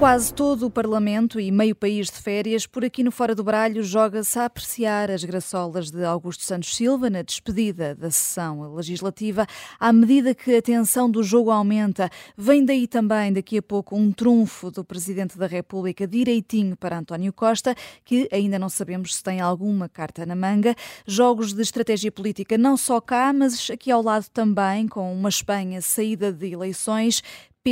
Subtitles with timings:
[0.00, 3.82] quase todo o Parlamento e meio país de férias, por aqui no Fora do Baralho
[3.82, 9.46] joga-se a apreciar as graçolas de Augusto Santos Silva na despedida da sessão legislativa.
[9.78, 14.10] À medida que a tensão do jogo aumenta, vem daí também, daqui a pouco, um
[14.10, 19.38] trunfo do Presidente da República direitinho para António Costa, que ainda não sabemos se tem
[19.38, 20.74] alguma carta na manga.
[21.06, 25.82] Jogos de estratégia política não só cá, mas aqui ao lado também, com uma Espanha
[25.82, 27.22] saída de eleições,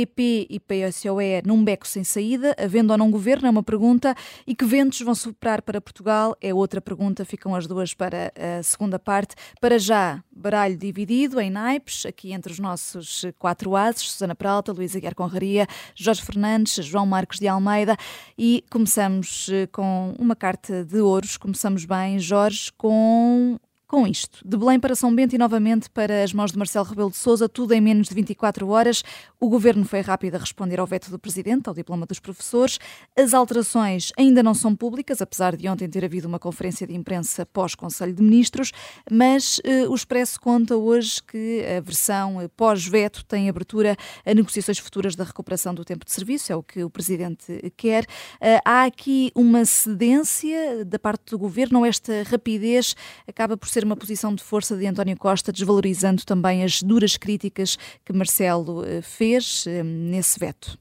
[0.05, 4.55] PP e PSOE num beco sem saída, havendo ou não governo, é uma pergunta, e
[4.55, 8.97] que ventos vão soprar para Portugal é outra pergunta, ficam as duas para a segunda
[8.97, 9.35] parte.
[9.59, 14.99] Para já, baralho dividido em naipes, aqui entre os nossos quatro ases, Susana Peralta, Luísa
[14.99, 17.97] Guiar Conraria, Jorge Fernandes, João Marcos de Almeida,
[18.37, 24.55] e começamos eh, com uma carta de ouros, começamos bem, Jorge, com com isto, de
[24.55, 27.73] Belém para São Bento e novamente para as mãos de Marcelo Rebelo de Sousa, tudo
[27.73, 29.03] em menos de 24 horas.
[29.39, 32.77] O governo foi rápido a responder ao veto do presidente, ao diploma dos professores.
[33.17, 37.47] As alterações ainda não são públicas, apesar de ontem ter havido uma conferência de imprensa
[37.47, 38.71] pós-Conselho de Ministros,
[39.11, 44.77] mas eh, o Expresso conta hoje que a versão eh, pós-veto tem abertura a negociações
[44.77, 48.05] futuras da recuperação do tempo de serviço, é o que o presidente quer.
[48.39, 52.95] Eh, há aqui uma cedência da parte do governo, esta rapidez
[53.27, 57.15] acaba por ser ser uma posição de força de António Costa, desvalorizando também as duras
[57.15, 60.77] críticas que Marcelo eh, fez eh, nesse veto.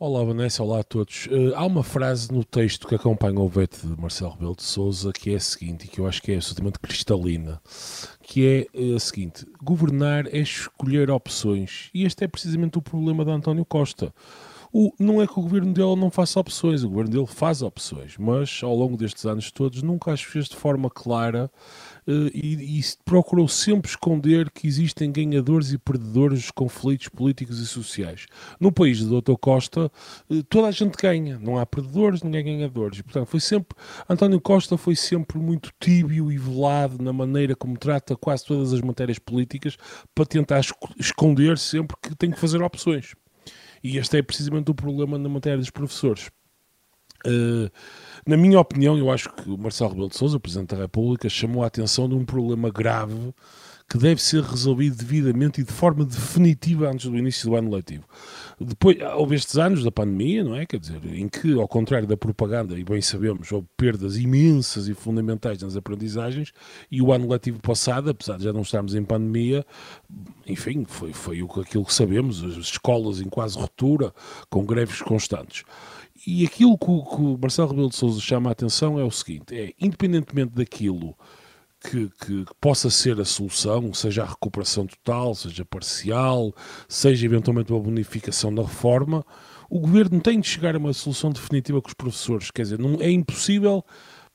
[0.00, 1.26] Olá Vanessa, olá a todos.
[1.26, 5.12] Uh, há uma frase no texto que acompanha o veto de Marcelo Rebelo de Sousa
[5.12, 7.62] que é a seguinte, e que eu acho que é absolutamente cristalina,
[8.20, 13.30] que é a seguinte, governar é escolher opções, e este é precisamente o problema de
[13.30, 14.12] António Costa.
[14.78, 18.18] O, não é que o governo dele não faça opções, o governo dele faz opções,
[18.18, 21.50] mas ao longo destes anos todos nunca as fez de forma clara
[22.06, 27.66] uh, e, e, procurou sempre esconder que existem ganhadores e perdedores dos conflitos políticos e
[27.66, 28.26] sociais.
[28.60, 29.36] No país do Dr.
[29.40, 29.90] Costa,
[30.28, 32.98] uh, toda a gente ganha, não há perdedores, ninguém ganhadores.
[32.98, 33.74] E, portanto, foi sempre,
[34.06, 38.82] António Costa foi sempre muito tíbio e velado na maneira como trata quase todas as
[38.82, 39.78] matérias políticas
[40.14, 40.60] para tentar
[41.00, 43.14] esconder sempre que tem que fazer opções.
[43.82, 46.30] E este é precisamente o problema na matéria dos professores.
[47.26, 47.70] Uh,
[48.26, 51.64] na minha opinião, eu acho que o Marcelo Rebelo de Sousa, Presidente da República, chamou
[51.64, 53.34] a atenção de um problema grave
[53.88, 58.04] que deve ser resolvido devidamente e de forma definitiva antes do início do ano letivo.
[58.58, 60.66] Depois, houve estes anos da pandemia, não é?
[60.66, 64.94] Quer dizer, em que, ao contrário da propaganda, e bem sabemos, houve perdas imensas e
[64.94, 66.52] fundamentais nas aprendizagens,
[66.90, 69.64] e o ano letivo passado, apesar de já não estarmos em pandemia,
[70.46, 74.12] enfim, foi, foi aquilo que sabemos, as escolas em quase ruptura,
[74.50, 75.62] com greves constantes.
[76.26, 79.10] E aquilo que o, que o Marcelo Rebelo de Sousa chama a atenção é o
[79.10, 81.14] seguinte, é, independentemente daquilo
[81.90, 86.54] que, que, possa ser a solução, seja a recuperação total, seja parcial,
[86.88, 89.24] seja eventualmente uma bonificação da reforma,
[89.70, 92.50] o governo tem de chegar a uma solução definitiva com os professores.
[92.50, 93.84] Quer dizer, não é impossível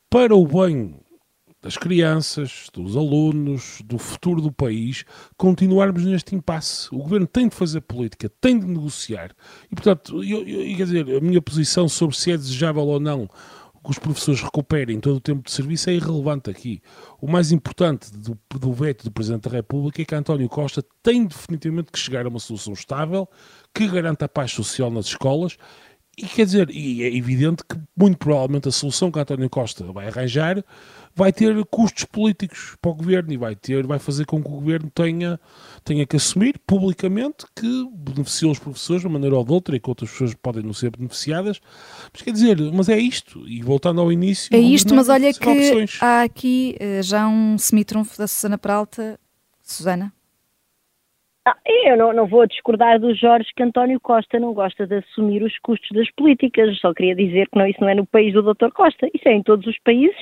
[0.09, 0.95] para o bem
[1.61, 5.05] das crianças, dos alunos, do futuro do país,
[5.37, 6.87] continuarmos neste impasse.
[6.91, 9.31] O governo tem de fazer política, tem de negociar.
[9.71, 13.29] E, portanto, eu, eu, quer dizer, a minha posição sobre se é desejável ou não
[13.83, 16.81] que os professores recuperem todo o tempo de serviço é irrelevante aqui.
[17.19, 21.25] O mais importante do, do veto do Presidente da República é que António Costa tem
[21.25, 23.27] definitivamente que chegar a uma solução estável
[23.73, 25.57] que garanta a paz social nas escolas
[26.17, 30.07] e quer dizer, e é evidente que muito provavelmente a solução que António Costa vai
[30.07, 30.63] arranjar
[31.15, 34.51] vai ter custos políticos para o governo e vai ter, vai fazer com que o
[34.51, 35.39] governo tenha,
[35.83, 39.79] tenha que assumir publicamente que beneficiou os professores de uma maneira ou de outra e
[39.79, 41.59] que outras pessoas podem não ser beneficiadas.
[42.13, 43.47] Mas quer dizer, mas é isto.
[43.47, 44.55] E voltando ao início.
[44.55, 45.97] É isto, mas olha que opções.
[46.01, 49.19] há aqui eh, já um semitrunfo da Susana Peralta.
[49.61, 50.13] Susana?
[51.43, 55.41] Ah, eu não, não, vou discordar do Jorge que António Costa não gosta de assumir
[55.41, 56.77] os custos das políticas.
[56.79, 58.69] Só queria dizer que não, isso não é no país do Dr.
[58.71, 60.19] Costa, isso é em todos os países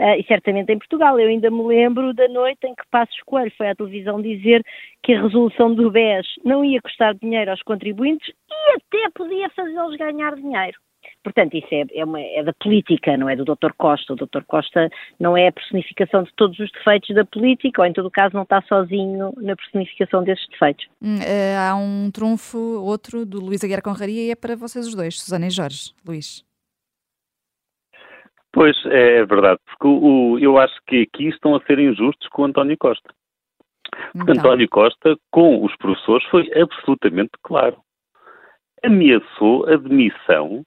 [0.00, 1.18] uh, e certamente em Portugal.
[1.20, 4.64] Eu ainda me lembro da noite em que Passos Coelho foi à televisão dizer
[5.04, 9.94] que a resolução do BES não ia custar dinheiro aos contribuintes e até podia fazê-los
[9.96, 10.76] ganhar dinheiro.
[11.22, 13.72] Portanto, isso é, é, uma, é, da política, não é do Dr.
[13.76, 14.12] Costa.
[14.12, 14.42] O Dr.
[14.46, 18.34] Costa não é a personificação de todos os defeitos da política, ou em todo caso
[18.34, 20.86] não está sozinho na personificação desses defeitos.
[21.02, 24.94] Hum, eh, há um trunfo, outro, do Luís Aguiar Conraria, e é para vocês os
[24.94, 25.92] dois, Susana e Jorge.
[26.06, 26.44] Luís.
[28.52, 32.42] Pois, é verdade, porque o, o, eu acho que aqui estão a ser injustos com
[32.42, 33.12] o António Costa.
[34.12, 34.44] Porque então.
[34.44, 37.76] António Costa, com os professores, foi absolutamente claro.
[38.82, 40.64] Ameaçou a demissão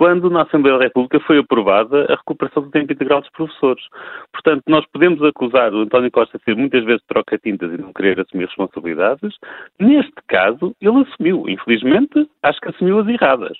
[0.00, 3.84] quando na Assembleia da República foi aprovada a recuperação do tempo integral dos professores.
[4.32, 8.18] Portanto, nós podemos acusar o António Costa de ser muitas vezes troca-tintas e não querer
[8.18, 9.34] assumir responsabilidades.
[9.78, 11.44] Neste caso, ele assumiu.
[11.46, 13.58] Infelizmente, acho que assumiu as erradas.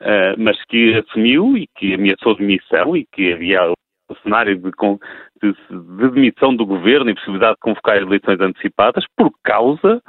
[0.00, 3.72] Uh, mas que assumiu e que ameaçou demissão e que havia
[4.08, 4.70] o cenário de,
[5.42, 10.00] de, de demissão do governo e possibilidade de convocar eleições antecipadas por causa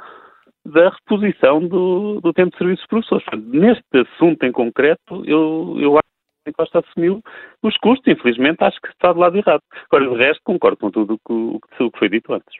[0.64, 3.46] da reposição do, do tempo de serviço dos professores.
[3.48, 6.04] Neste assunto em concreto, eu, eu acho
[6.46, 7.22] que Costa assumiu
[7.68, 8.12] os custos.
[8.12, 9.62] Infelizmente, acho que está do lado errado.
[9.90, 12.54] Agora, de resto, concordo com tudo o que, o que foi dito antes.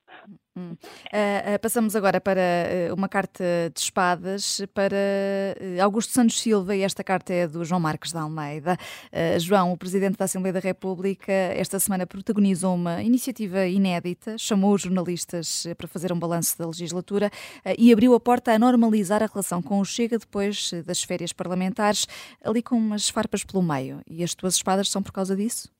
[0.56, 0.77] Hum.
[1.12, 3.43] Uh, uh, passamos agora para uh, uma carta
[3.75, 4.97] de espadas para
[5.83, 8.77] Augusto Santos Silva e esta carta é do João Marques da Almeida.
[9.39, 14.83] João, o Presidente da Assembleia da República, esta semana protagonizou uma iniciativa inédita, chamou os
[14.83, 17.31] jornalistas para fazer um balanço da legislatura
[17.77, 22.06] e abriu a porta a normalizar a relação com o Chega depois das férias parlamentares,
[22.45, 24.01] ali com umas farpas pelo meio.
[24.09, 25.70] E as tuas espadas são por causa disso?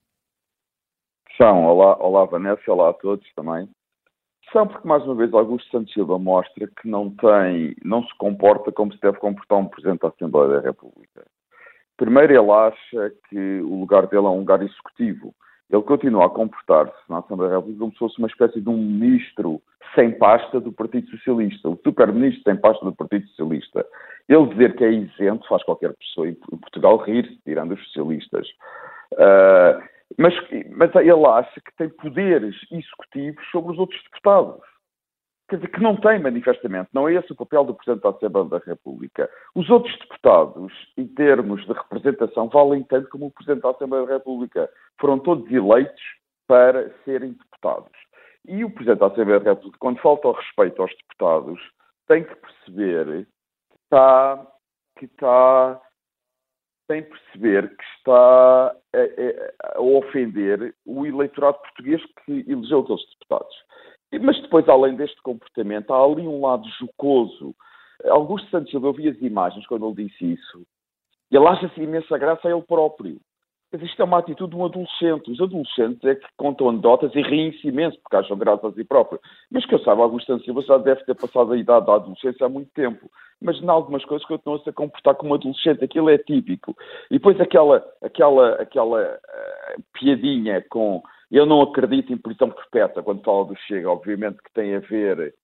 [1.37, 1.65] São.
[1.65, 3.69] Olá, olá Vanessa, olá a todos também
[4.55, 8.93] porque, mais uma vez, Augusto Santos Silva mostra que não tem, não se comporta como
[8.93, 11.27] se deve comportar um Presidente da Assembleia da República.
[11.97, 15.35] Primeiro, ele acha que o lugar dele é um lugar executivo.
[15.71, 18.77] Ele continua a comportar-se na Assembleia da República como se fosse uma espécie de um
[18.77, 19.61] ministro
[19.97, 23.85] sem pasta do Partido Socialista, o super-ministro sem pasta do Partido Socialista.
[24.29, 28.47] Ele dizer que é isento faz qualquer pessoa em Portugal rir-se, tirando os socialistas.
[29.15, 29.83] Uh,
[30.19, 30.35] mas,
[30.77, 34.61] mas ele acha que tem poderes executivos sobre os outros deputados.
[35.49, 36.89] Quer dizer, que não tem manifestamente.
[36.93, 39.31] Não é esse o papel do Presidente da Assembleia da República.
[39.55, 44.15] Os outros deputados, em termos de representação, valem tanto como o Presidente da Assembleia da
[44.15, 44.71] República.
[44.99, 46.03] Foram todos eleitos
[46.47, 47.93] para serem deputados.
[48.47, 51.61] E o Presidente da Assembleia da República, quando falta o respeito aos deputados,
[52.07, 53.27] tem que perceber
[53.71, 54.47] que está,
[54.99, 55.81] que está
[56.87, 63.57] sem perceber que está a, a, ofender o eleitorado português que elegeu aqueles deputados.
[64.21, 67.55] Mas depois, além deste comportamento, há ali um lado jocoso.
[68.05, 70.67] Augusto Santos, eu vi as imagens quando ele disse isso,
[71.31, 73.21] ele acha-se imensa graça a ele próprio.
[73.75, 75.33] Mas isto é uma atitude de um adolescente.
[75.33, 79.21] Os adolescentes é que contam anedotas e riem-se imenso porque acham graça a si próprios.
[79.51, 82.49] Mas que eu saiba, Augusto Silva já deve ter passado a idade da adolescência há
[82.49, 83.11] muito tempo.
[83.43, 85.83] Mas em algumas coisas continua-se a comportar como adolescente.
[85.83, 86.77] Aquilo é típico.
[87.11, 93.25] E depois aquela, aquela, aquela uh, piadinha com eu não acredito em prisão perpétua quando
[93.25, 95.35] fala do Chega, obviamente que tem a ver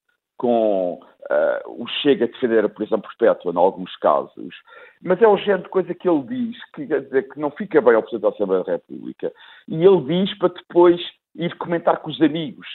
[0.40, 4.54] com uh, o Chega a defender a prisão perpétua, em alguns casos,
[5.02, 7.94] mas é o género de coisa que ele diz, que, dizer, que não fica bem
[7.94, 9.30] ao Presidente da Assembleia da República,
[9.68, 10.98] e ele diz para depois
[11.34, 12.66] ir comentar com os amigos.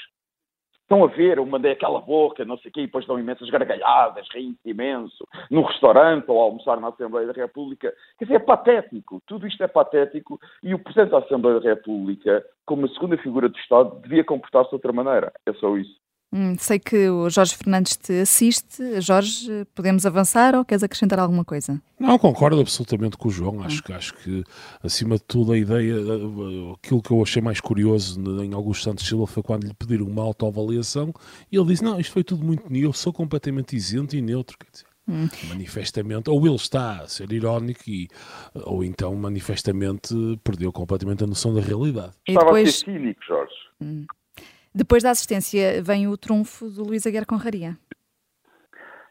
[0.83, 3.49] Estão a ver, eu mandei aquela boca, não sei o quê, e depois dão imensas
[3.49, 7.91] gargalhadas, riem imenso, num restaurante ou almoçar na Assembleia da República.
[8.19, 12.45] Quer dizer, é patético, tudo isto é patético, e o Presidente da Assembleia da República,
[12.63, 15.33] como a segunda figura do Estado, devia comportar-se de outra maneira.
[15.47, 16.04] É só isso.
[16.33, 18.99] Hum, sei que o Jorge Fernandes te assiste.
[18.99, 21.81] Jorge, podemos avançar ou queres acrescentar alguma coisa?
[21.97, 23.63] Não, concordo absolutamente com o João.
[23.63, 24.43] Acho, que, acho que,
[24.83, 25.95] acima de tudo, a ideia,
[26.75, 30.23] aquilo que eu achei mais curioso em Augusto Santos Silva foi quando lhe pediram uma
[30.23, 31.13] autoavaliação
[31.51, 34.57] e ele disse: Não, isto foi tudo muito neutro, eu sou completamente isento e neutro.
[34.57, 35.27] Quer dizer, Hum.
[35.49, 38.07] Manifestamente, ou ele está a ser irónico, e,
[38.55, 42.13] ou então manifestamente perdeu completamente a noção da realidade.
[42.27, 42.35] E depois...
[42.35, 43.53] Estava a ser cínico, Jorge.
[43.79, 44.05] Hum.
[44.75, 47.77] Depois da assistência vem o trunfo do Luís Aguiar Conraria.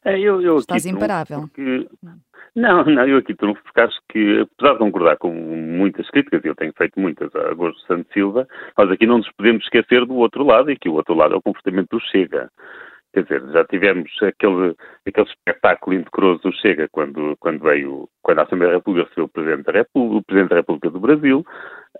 [0.04, 1.40] É, eu, eu Estás imparável.
[1.40, 1.88] Porque...
[2.54, 6.48] Não, não, eu aqui trunfo porque acho que, apesar de concordar com muitas críticas, e
[6.48, 10.14] eu tenho feito muitas a Gosto Santos Silva, nós aqui não nos podemos esquecer do
[10.16, 12.50] outro lado, e que o outro lado é o comportamento do Chega.
[13.14, 14.74] Quer dizer, já tivemos aquele,
[15.06, 19.28] aquele espetáculo indecoroso do Chega quando, quando veio, quando a Assembleia da República recebeu o
[19.28, 21.46] Presidente da República, o Presidente da República do Brasil.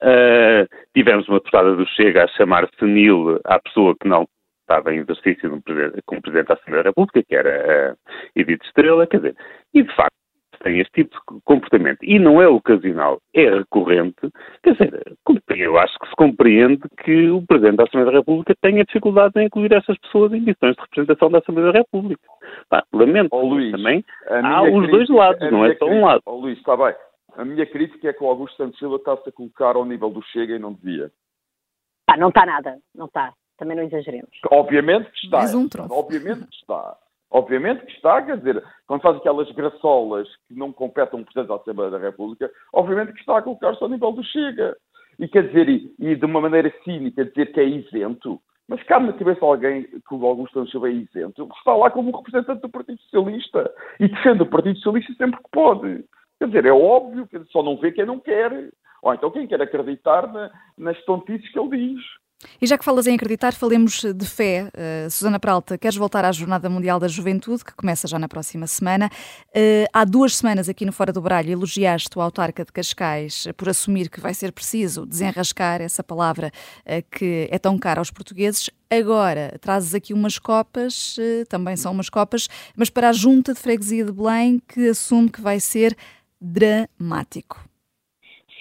[0.03, 4.27] Uh, tivemos uma deputada do Chega a chamar senil à pessoa que não
[4.63, 5.63] estava em exercício
[6.05, 7.97] como Presidente da Assembleia da República, que era a
[8.35, 9.37] Edith Estrela, quer dizer,
[9.73, 10.24] e de facto,
[10.65, 14.17] tem este tipo de comportamento e não é ocasional, é recorrente,
[14.63, 15.17] quer dizer,
[15.51, 19.45] eu acho que se compreende que o Presidente da Assembleia da República tenha dificuldade em
[19.45, 22.23] incluir essas pessoas em missões de representação da Assembleia da República.
[22.71, 26.23] Pá, lamento, oh, Luís, também há os crítica, dois lados, não é só um lado.
[26.25, 26.95] Oh, Luís, está bem.
[27.37, 30.23] A minha crítica é que o Augusto Santos Silva está-se a colocar ao nível do
[30.23, 31.11] Chega e não devia.
[32.09, 33.35] Ah, não está nada, não está.
[33.59, 34.31] Também não exageremos.
[34.51, 35.39] Obviamente que está.
[35.39, 36.97] Mais um Obviamente que está.
[37.31, 41.57] Obviamente que está, quer dizer, quando faz aquelas graçolas que não competem um Presidente da
[41.57, 44.77] Assembleia da República, obviamente que está a colocar-se ao nível do Chega.
[45.19, 49.07] E quer dizer, e, e, de uma maneira cínica, dizer que é isento, mas cabe
[49.07, 53.01] na cabeça alguém que o Augusto Silva é isento, está lá como representante do Partido
[53.03, 56.05] Socialista e defende o Partido Socialista sempre que pode.
[56.39, 58.71] Quer dizer, é óbvio que só não vê quem não quer.
[59.03, 62.03] Ou então quem quer acreditar na, nas tontices que ele diz.
[62.61, 64.71] E já que falas em acreditar, falemos de fé.
[64.75, 68.67] Uh, Susana Peralta, queres voltar à Jornada Mundial da Juventude, que começa já na próxima
[68.67, 69.11] semana.
[69.49, 73.69] Uh, há duas semanas aqui no Fora do Baralho elogiaste o autarca de Cascais por
[73.69, 76.53] assumir que vai ser preciso desenrascar essa palavra
[76.87, 78.71] uh, que é tão cara aos portugueses.
[78.91, 81.17] Agora trazes aqui umas copas,
[81.49, 85.41] também são umas copas, mas para a Junta de Freguesia de Belém, que assume que
[85.41, 85.97] vai ser
[86.41, 87.74] dramático.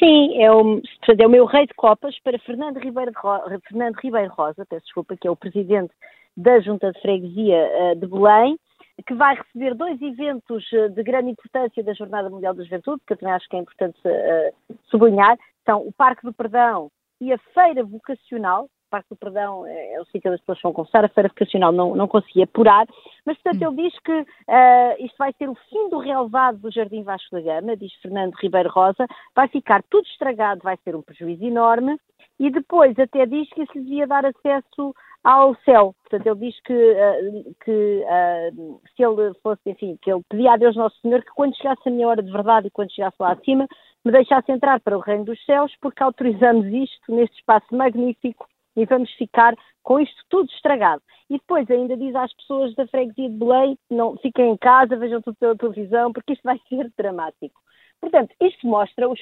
[0.03, 0.81] Sim, é o,
[1.17, 5.15] é o meu rei de copas para Fernando Ribeiro, Rosa, Fernando Ribeiro Rosa, peço desculpa,
[5.15, 5.93] que é o presidente
[6.35, 8.59] da Junta de Freguesia uh, de Belém,
[9.07, 13.13] que vai receber dois eventos uh, de grande importância da Jornada Mundial da Juventude, que
[13.13, 16.91] eu também acho que é importante uh, sublinhar, são o Parque do Perdão
[17.21, 20.71] e a Feira Vocacional, Parque do Perdão é, é o sítio onde as pessoas vão
[20.71, 22.85] conversar, a Feira Vocacional não, não consegui apurar,
[23.25, 23.73] mas portanto hum.
[23.73, 27.41] ele diz que uh, isto vai ser o fim do relevado do Jardim Vasco da
[27.41, 31.97] Gama, diz Fernando Ribeiro Rosa, vai ficar tudo estragado, vai ser um prejuízo enorme,
[32.39, 35.95] e depois até diz que isso lhe devia dar acesso ao céu.
[36.03, 40.57] Portanto, ele diz que, uh, que uh, se ele fosse, enfim, que ele pedia a
[40.57, 43.31] Deus Nosso Senhor que quando chegasse a minha hora de verdade e quando chegasse lá
[43.31, 43.67] acima,
[44.05, 48.85] me deixasse entrar para o reino dos céus, porque autorizamos isto neste espaço magnífico e
[48.85, 51.01] vamos ficar com isto tudo estragado.
[51.29, 55.21] E depois ainda diz às pessoas da freguesia de Belém, não fiquem em casa, vejam
[55.21, 57.61] tudo pela televisão, porque isto vai ser dramático.
[58.03, 59.17] Portanto, isto mostra os,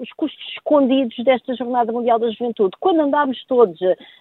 [0.00, 2.76] os, custos escondidos desta Jornada Mundial da Juventude.
[2.78, 3.76] Quando andámos todos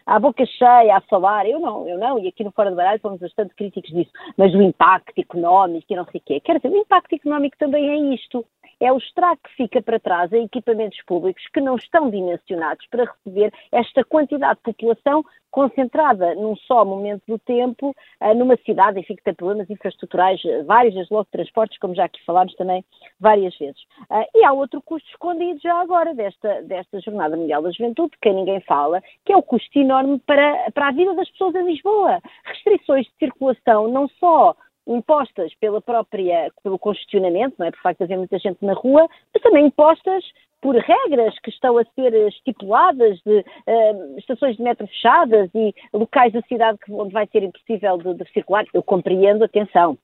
[0.08, 3.00] à boca cheia a falar, eu não, eu não, e aqui no Fora do Baralho
[3.00, 6.40] fomos bastante críticos disso, mas o impacto económico e não sei o quê.
[6.40, 8.44] Quer dizer, o impacto económico também é isto
[8.82, 13.06] é o estrago que fica para trás em equipamentos públicos que não estão dimensionados para
[13.06, 19.16] receber esta quantidade de população concentrada num só momento do tempo, uh, numa cidade, enfim,
[19.16, 22.84] que tem problemas infraestruturais uh, vários, desde logo transportes, como já aqui falámos também
[23.20, 23.82] várias vezes.
[24.10, 28.32] Uh, e há outro custo escondido já agora desta, desta Jornada Mundial da Juventude, que
[28.32, 32.22] ninguém fala, que é o custo enorme para, para a vida das pessoas em Lisboa.
[32.46, 34.56] Restrições de circulação, não só
[34.96, 37.72] impostas pela própria, pelo congestionamento, não é?
[37.72, 40.24] Por facto de haver muita gente na rua, mas também impostas
[40.62, 46.32] por regras que estão a ser estipuladas de uh, estações de metro fechadas e locais
[46.32, 48.66] da cidade onde vai ser impossível de, de circular.
[48.74, 49.98] Eu compreendo, atenção,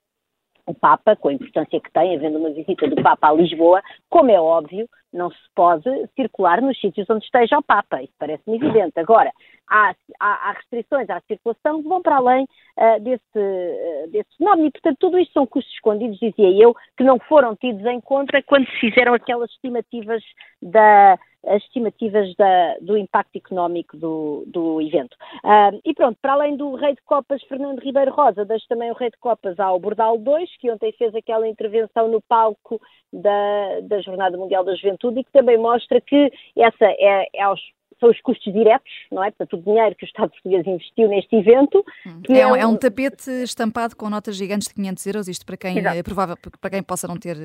[0.66, 3.80] o Papa, com a importância que tem, havendo uma visita do Papa a Lisboa,
[4.10, 8.56] como é óbvio, não se pode circular nos sítios onde esteja o Papa, isso parece-me
[8.56, 8.98] evidente.
[9.00, 9.32] Agora,
[9.68, 14.68] há, há, há, restrições à circulação que vão para além uh, desse, uh, desse fenómeno
[14.68, 18.42] e, portanto, tudo isto são custos escondidos, dizia eu, que não foram tidos em conta
[18.42, 20.22] quando se fizeram aquelas estimativas
[20.62, 25.14] da, as estimativas da, do impacto económico do, do evento.
[25.44, 28.94] Uh, e pronto, para além do Rei de Copas Fernando Ribeiro Rosa, deixo também o
[28.94, 32.80] Rei de Copas ao Bordal 2, que ontem fez aquela intervenção no palco
[33.12, 37.60] da, da Jornada Mundial da Juventude e que também mostra que essa é, é aos
[37.98, 39.30] são os custos diretos, não é?
[39.30, 41.84] Portanto, o dinheiro que o Estado português investiu neste evento.
[42.28, 45.56] É, é, um, é, um, tapete estampado com notas gigantes de 500 euros, isto para
[45.56, 47.36] quem, é provável, para quem possa não ter,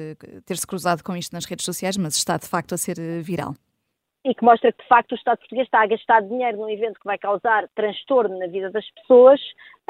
[0.45, 3.21] ter se cruzado com isto nas redes sociais, mas está de facto a ser eh,
[3.21, 3.53] viral
[4.25, 6.99] e que mostra que, de facto, o Estado português está a gastar dinheiro num evento
[6.99, 9.39] que vai causar transtorno na vida das pessoas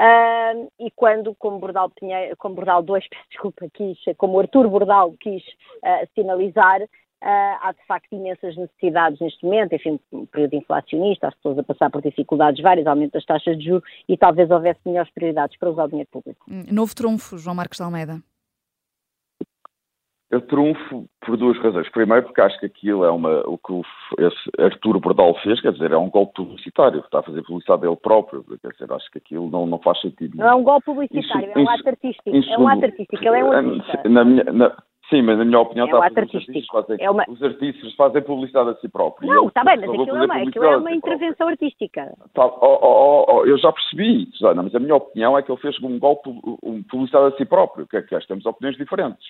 [0.00, 5.42] uh, e quando, como Bordal, Pinheiro, como Bordal 2, desculpa, quis, como Artur Bordal quis
[5.42, 6.80] uh, sinalizar,
[7.24, 11.62] uh, há de facto imensas necessidades neste momento, enfim, um período inflacionista, as pessoas a
[11.62, 15.70] passar por dificuldades várias, aumento das taxas de juros e talvez houvesse melhores prioridades para
[15.70, 16.44] usar o dinheiro público.
[16.48, 18.20] Hum, novo trunfo, João Marcos de Almeida.
[20.30, 21.88] Eu trunfo por duas razões.
[21.90, 23.82] Primeiro, porque acho que aquilo é uma, o que o,
[24.58, 28.42] Arturo Bordal fez, quer dizer, é um golpe publicitário, está a fazer publicidade ele próprio,
[28.60, 30.36] quer dizer, acho que aquilo não, não faz sentido.
[30.36, 33.38] Não é um golpe publicitário, isso, é um ato artístico, é um ato artístico, ele
[33.38, 34.08] é um artista.
[34.08, 34.76] Na minha, na,
[35.10, 36.72] sim, mas na minha opinião, é um ato artístico.
[36.72, 37.24] Fazem, é uma...
[37.28, 39.32] Os artistas fazem publicidade a si próprios.
[39.32, 42.12] Não, está bem, mas aquilo é uma, aquilo é uma intervenção artística.
[42.34, 45.60] Tá, oh, oh, oh, eu já percebi, Susana, mas a minha opinião é que ele
[45.60, 46.28] fez um golpe,
[46.62, 49.26] um publicidade a si próprio, que, é que temos opiniões diferentes.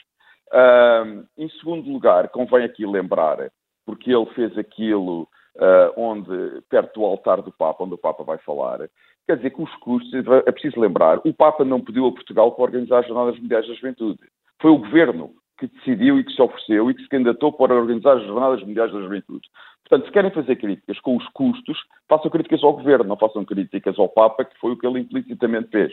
[0.52, 3.38] Uh, em segundo lugar, convém aqui lembrar,
[3.86, 5.22] porque ele fez aquilo
[5.56, 8.78] uh, onde, perto do altar do Papa, onde o Papa vai falar,
[9.26, 12.64] quer dizer que os custos, é preciso lembrar, o Papa não pediu a Portugal para
[12.64, 14.20] organizar as Jornadas Mundiais da Juventude.
[14.60, 18.16] Foi o Governo que decidiu e que se ofereceu e que se candidatou para organizar
[18.16, 19.48] as Jornadas Mundiais da Juventude.
[19.88, 23.98] Portanto, se querem fazer críticas com os custos, façam críticas ao Governo, não façam críticas
[23.98, 25.92] ao Papa, que foi o que ele implicitamente fez.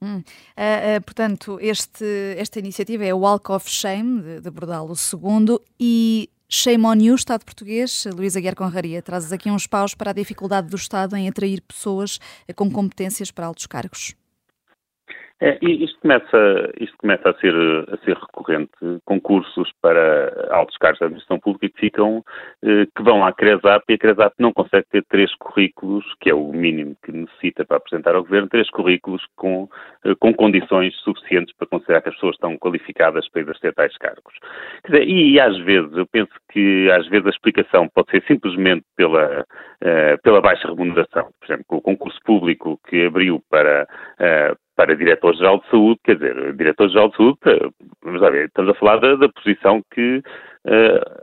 [0.00, 0.18] Hum.
[0.18, 2.04] Uh, uh, portanto, este,
[2.36, 7.14] esta iniciativa é o Walk of Shame, de, de Bordalo II, e Shame on You,
[7.14, 11.28] Estado português, Luísa Guerra Conraria, trazes aqui uns paus para a dificuldade do Estado em
[11.28, 12.18] atrair pessoas
[12.56, 14.14] com competências para altos cargos.
[15.44, 17.52] É, isto, começa, isto começa a ser,
[17.92, 18.70] a ser recorrente,
[19.04, 22.24] concursos para altos cargos da administração pública que ficam,
[22.62, 26.34] eh, que vão à CRESAP e a CRESAP não consegue ter três currículos, que é
[26.34, 29.68] o mínimo que necessita para apresentar ao Governo, três currículos com,
[30.04, 34.34] eh, com condições suficientes para considerar que as pessoas estão qualificadas para exercer tais cargos.
[34.86, 39.40] Dizer, e, às vezes, eu penso que às vezes a explicação pode ser simplesmente pela,
[39.40, 41.30] uh, pela baixa remuneração.
[41.40, 43.88] Por exemplo, o concurso público que abriu para,
[44.74, 47.38] para diretor-geral de saúde, quer dizer, diretor-geral de saúde,
[48.02, 50.22] vamos lá ver, estamos a falar da, da posição que
[50.66, 51.22] uh,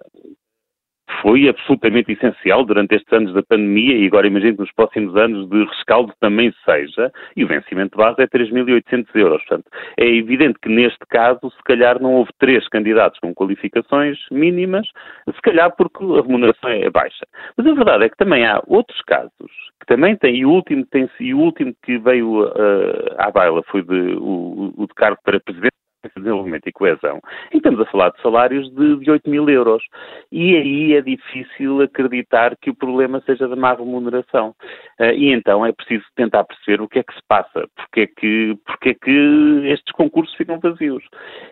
[1.21, 5.49] foi absolutamente essencial durante estes anos da pandemia e agora imagino que nos próximos anos
[5.49, 9.43] de rescaldo também seja, e o vencimento base é 3.800 euros.
[9.45, 14.87] Portanto, é evidente que neste caso, se calhar não houve três candidatos com qualificações mínimas,
[15.25, 17.25] se calhar porque a remuneração é baixa.
[17.57, 19.31] Mas a verdade é que também há outros casos
[19.79, 23.63] que também têm, e o último, tem, e o último que veio uh, à baila
[23.63, 25.73] foi de, o, o de cargo para presidente
[26.15, 27.19] Desenvolvimento e Coesão,
[27.53, 29.83] e estamos a falar de salários de, de 8 mil euros.
[30.31, 34.55] E aí é difícil acreditar que o problema seja da má remuneração.
[34.99, 38.07] Uh, e então é preciso tentar perceber o que é que se passa, porque é
[38.07, 41.03] que, porque é que estes concursos ficam vazios.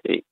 [0.07, 0.23] E,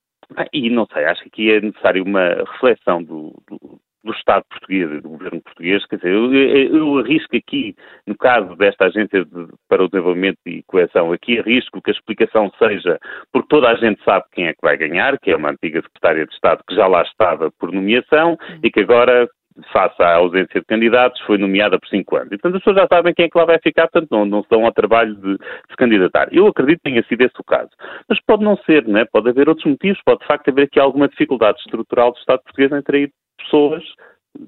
[0.52, 4.90] e não sei, acho que aqui é necessário uma reflexão do, do do Estado português
[4.90, 5.84] e do governo português.
[5.86, 7.74] Quer dizer, eu, eu arrisco aqui,
[8.06, 12.50] no caso desta Agência de, para o Desenvolvimento e Coesão, aqui arrisco que a explicação
[12.58, 12.98] seja
[13.32, 16.26] porque toda a gente sabe quem é que vai ganhar, que é uma antiga secretária
[16.26, 19.28] de Estado que já lá estava por nomeação e que agora
[19.72, 22.28] face à ausência de candidatos, foi nomeada por cinco anos.
[22.28, 24.42] E, portanto, as pessoas já sabem quem é que lá vai ficar, portanto, não, não
[24.42, 25.38] se dão ao trabalho de,
[25.70, 26.28] se candidatar.
[26.30, 27.70] Eu acredito que tenha sido esse o caso.
[28.08, 29.04] Mas pode não ser, né?
[29.10, 32.72] pode haver outros motivos, pode de facto haver aqui alguma dificuldade estrutural do Estado português
[32.72, 33.82] em trair pessoas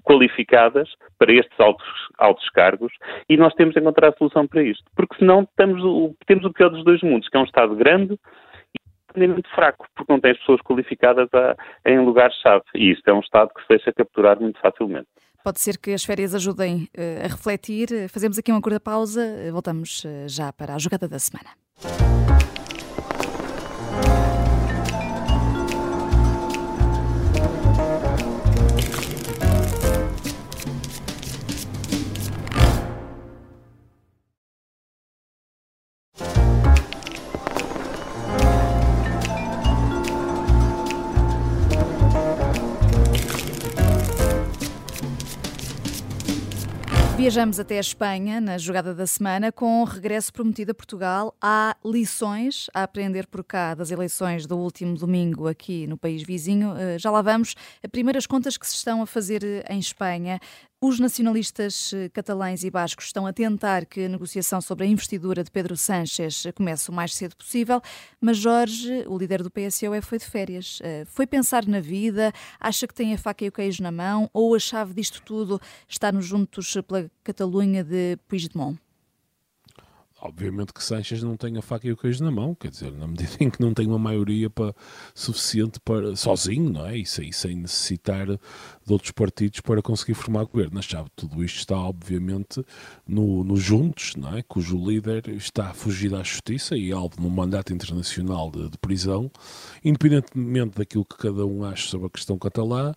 [0.05, 1.87] qualificadas para estes altos,
[2.19, 2.93] altos cargos
[3.29, 4.85] e nós temos de encontrar a solução para isto.
[4.95, 8.19] Porque senão temos o, temos o pior dos dois mundos, que é um Estado grande
[9.17, 12.65] e muito fraco, porque não tem as pessoas qualificadas a, em lugares-chave.
[12.75, 15.09] E isto é um Estado que se deixa capturar muito facilmente.
[15.43, 17.89] Pode ser que as férias ajudem uh, a refletir.
[18.11, 19.21] Fazemos aqui uma curta pausa.
[19.51, 21.51] Voltamos uh, já para a jogada da semana.
[47.19, 51.35] Viajamos até a Espanha na jogada da semana com o regresso prometido a Portugal.
[51.43, 56.77] Há lições a aprender por cá das eleições do último domingo aqui no país vizinho.
[56.77, 57.57] Eh, já lá vamos.
[57.91, 60.39] Primeiras contas que se estão a fazer eh, em Espanha.
[60.81, 65.43] Os nacionalistas eh, catalães e bascos estão a tentar que a negociação sobre a investidura
[65.43, 67.83] de Pedro Sánchez comece o mais cedo possível,
[68.21, 70.79] mas Jorge, o líder do PSOE, foi de férias.
[70.81, 74.31] Eh, foi pensar na vida, acha que tem a faca e o queijo na mão,
[74.33, 78.79] ou a chave disto tudo está nos juntos pela Catalunha de Puigdemont?
[80.21, 83.07] Obviamente que Sanches não tem a faca e o queijo na mão, quer dizer, na
[83.07, 84.75] medida em que não tem uma maioria para,
[85.15, 86.99] suficiente para sozinho, não é?
[86.99, 90.79] E sem, sem necessitar de outros partidos para conseguir formar governo.
[90.79, 92.65] A chave de tudo isto está, obviamente,
[93.07, 94.43] no, no Juntos, não é?
[94.43, 99.31] Cujo líder está a fugir à justiça e alvo num mandato internacional de, de prisão,
[99.85, 102.93] independentemente daquilo que cada um acha sobre a questão catalã,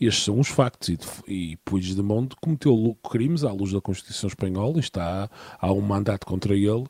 [0.00, 0.88] estes são os factos.
[0.88, 6.26] E, e Puigdemont cometeu crimes à luz da Constituição Espanhola e está, há um mandato
[6.26, 6.84] contra ele ele.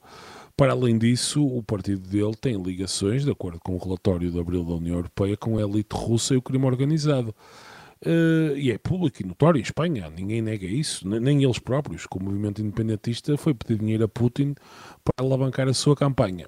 [0.56, 4.64] Para além disso, o partido dele tem ligações, de acordo com o relatório de abril
[4.64, 7.34] da União Europeia, com a elite russa e o crime organizado.
[8.04, 12.16] Uh, e é público e notório em Espanha, ninguém nega isso, nem eles próprios, que
[12.16, 14.54] o movimento independentista foi pedir dinheiro a Putin
[15.04, 16.46] para alavancar a sua campanha.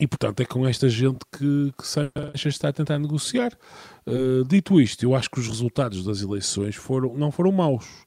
[0.00, 3.52] E portanto é com esta gente que, que Sanchez está a tentar negociar.
[4.06, 8.06] Uh, dito isto, eu acho que os resultados das eleições foram, não foram maus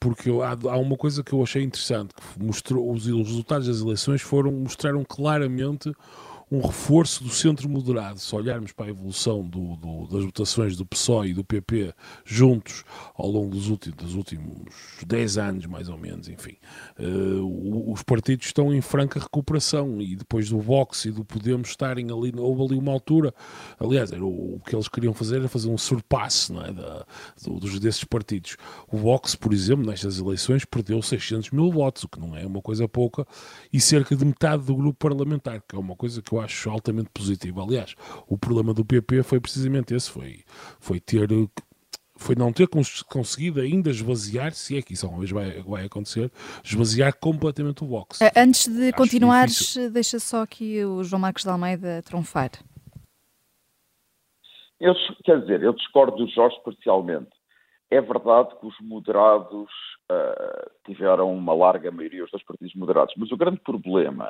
[0.00, 3.80] porque há, há, uma coisa que eu achei interessante, que mostrou, os, os resultados das
[3.80, 5.92] eleições foram, mostraram claramente
[6.50, 8.20] um reforço do centro moderado.
[8.20, 11.92] Se olharmos para a evolução do, do, das votações do PSOE e do PP
[12.24, 14.72] juntos ao longo dos últimos, dos últimos
[15.04, 16.56] 10 anos, mais ou menos, enfim,
[16.98, 22.06] uh, os partidos estão em franca recuperação e depois do Vox e do Podemos estarem
[22.10, 23.34] ali, houve ali uma altura,
[23.80, 27.04] aliás, era o, o que eles queriam fazer era fazer um surpasse não é, da,
[27.44, 28.56] dos, desses partidos.
[28.88, 32.62] O Vox, por exemplo, nestas eleições perdeu 600 mil votos, o que não é uma
[32.62, 33.26] coisa pouca,
[33.72, 37.10] e cerca de metade do grupo parlamentar, que é uma coisa que eu acho altamente
[37.12, 37.62] positivo.
[37.62, 37.94] Aliás,
[38.26, 40.44] o problema do PP foi precisamente esse, foi,
[40.78, 41.28] foi ter
[42.16, 45.84] foi não ter cons conseguido ainda esvaziar, se é que isso alguma vez vai, vai
[45.84, 46.30] acontecer,
[46.64, 48.18] esvaziar completamente o Vox.
[48.34, 49.90] Antes de Acho continuares, difícil.
[49.90, 52.52] deixa só aqui o João Marcos de Almeida trunfar.
[54.80, 54.94] Eu,
[55.24, 57.30] quer dizer, eu discordo do Jorge parcialmente.
[57.90, 59.70] É verdade que os moderados
[60.10, 64.28] uh, tiveram uma larga maioria, os dois partidos moderados, mas o grande problema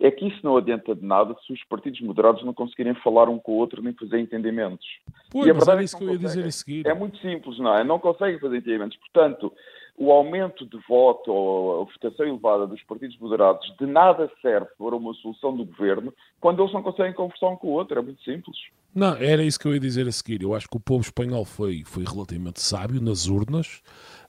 [0.00, 3.38] é que isso não adianta de nada se os partidos moderados não conseguirem falar um
[3.38, 4.86] com o outro nem fazer entendimentos.
[5.30, 6.86] Pois, e a verdade é isso que eu ia dizer a seguir.
[6.86, 7.84] É muito simples, não é?
[7.84, 8.98] Não conseguem fazer entendimentos.
[8.98, 9.52] Portanto,
[9.98, 14.94] o aumento de voto ou a votação elevada dos partidos moderados de nada serve para
[14.94, 17.98] uma solução do governo quando eles não conseguem conversar um com o outro.
[17.98, 18.56] É muito simples.
[18.94, 20.42] Não, era isso que eu ia dizer a seguir.
[20.42, 23.82] Eu acho que o povo espanhol foi, foi relativamente sábio nas urnas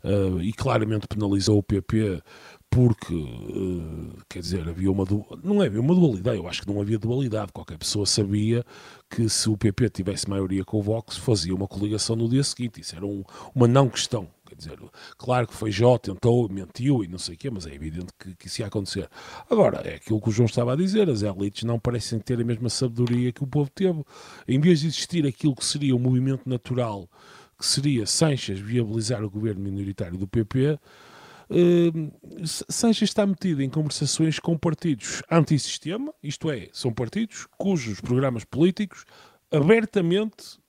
[0.03, 2.21] uh, e claramente penalizou o PP
[2.69, 5.06] porque, uh, quer dizer, havia uma.
[5.41, 7.51] Não havia uma dualidade, eu acho que não havia dualidade.
[7.53, 8.63] Qualquer pessoa sabia
[9.10, 12.82] que se o PP tivesse maioria com o Vox, fazia uma coligação no dia seguinte.
[12.82, 13.23] Isso era um,
[13.56, 14.27] uma não questão.
[14.47, 14.79] Quer dizer,
[15.17, 18.36] claro que foi Jó, tentou, mentiu e não sei o quê, mas é evidente que,
[18.36, 19.10] que isso ia acontecer.
[19.49, 22.43] Agora, é aquilo que o João estava a dizer, as elites não parecem ter a
[22.43, 24.03] mesma sabedoria que o povo teve.
[24.47, 27.10] Em vez de existir aquilo que seria o um movimento natural,
[27.60, 30.79] que seria Sanches viabilizar o governo minoritário do PP,
[31.49, 32.12] Uh,
[32.45, 39.05] Sanches está metido em conversações com partidos antissistema, isto é, são partidos cujos programas políticos
[39.49, 40.66] abertamente eh,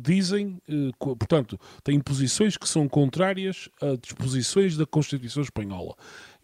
[0.00, 5.94] dizem, eh, portanto, têm posições que são contrárias a disposições da Constituição Espanhola.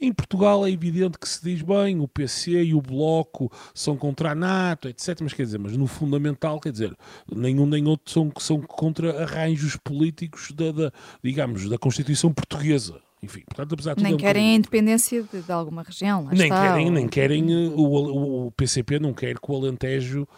[0.00, 4.32] Em Portugal é evidente que se diz bem, o PC e o Bloco são contra
[4.32, 5.20] a NATO, etc.
[5.22, 6.96] Mas quer dizer, mas no fundamental, quer dizer,
[7.32, 13.00] nenhum nem outro são, são contra arranjos políticos da, da digamos, da Constituição Portuguesa.
[13.22, 16.28] Enfim, portanto, apesar de nem querem a independência de, de, alguma região.
[16.30, 16.92] nem está, querem, ou...
[16.92, 20.28] nem querem eh, o, o, PCP não quer que o Alentejo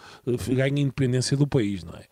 [0.47, 2.05] ganhe a independência do país, não é?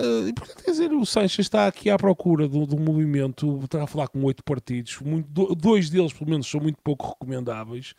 [0.00, 3.86] Uh, portanto, quer dizer, o Sanches está aqui à procura de, um movimento, está a
[3.86, 7.94] falar com oito partidos, muito, dois deles, pelo menos, são muito pouco recomendáveis,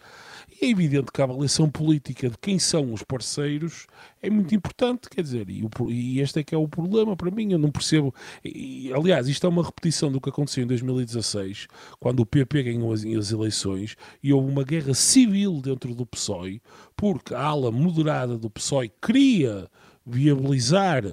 [0.50, 3.86] e é evidente que a avaliação política de quem são os parceiros
[4.20, 7.30] é muito importante, quer dizer, e, o, e este é que é o problema para
[7.30, 8.12] mim, eu não percebo.
[8.44, 11.68] E, aliás, isto é uma repetição do que aconteceu em 2016,
[12.00, 16.64] quando o PP ganhou as, as eleições e houve uma guerra civil dentro do PSOE,
[16.96, 19.70] porque a ala moderada do PSOE queria
[20.04, 21.04] viabilizar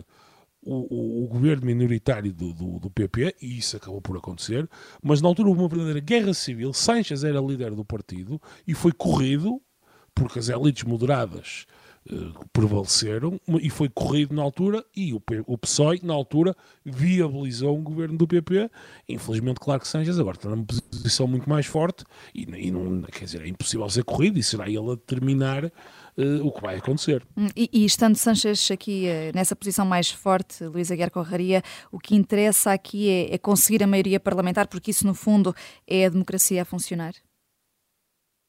[0.62, 4.68] o, o, o, governo minoritário do, do, do, PP, e isso acabou por acontecer,
[5.02, 6.72] mas na altura houve uma verdadeira guerra civil.
[6.72, 9.60] Sanchez era líder do partido e foi corrido,
[10.14, 11.66] porque as elites moderadas
[12.52, 18.16] prevaleceram, e foi corrido na altura, e o, o PSOE, na altura, viabilizou um governo
[18.16, 18.70] do PP.
[19.08, 23.24] Infelizmente, claro que Sanchez agora está numa posição muito mais forte, e, e não, quer
[23.24, 27.22] dizer, é impossível ser corrido, e será ele a determinar uh, o que vai acontecer.
[27.36, 31.98] Hum, e, e estando Sanches aqui uh, nessa posição mais forte, Luís Aguiar Corraria, o
[31.98, 35.54] que interessa aqui é, é conseguir a maioria parlamentar, porque isso, no fundo,
[35.86, 37.12] é a democracia a funcionar?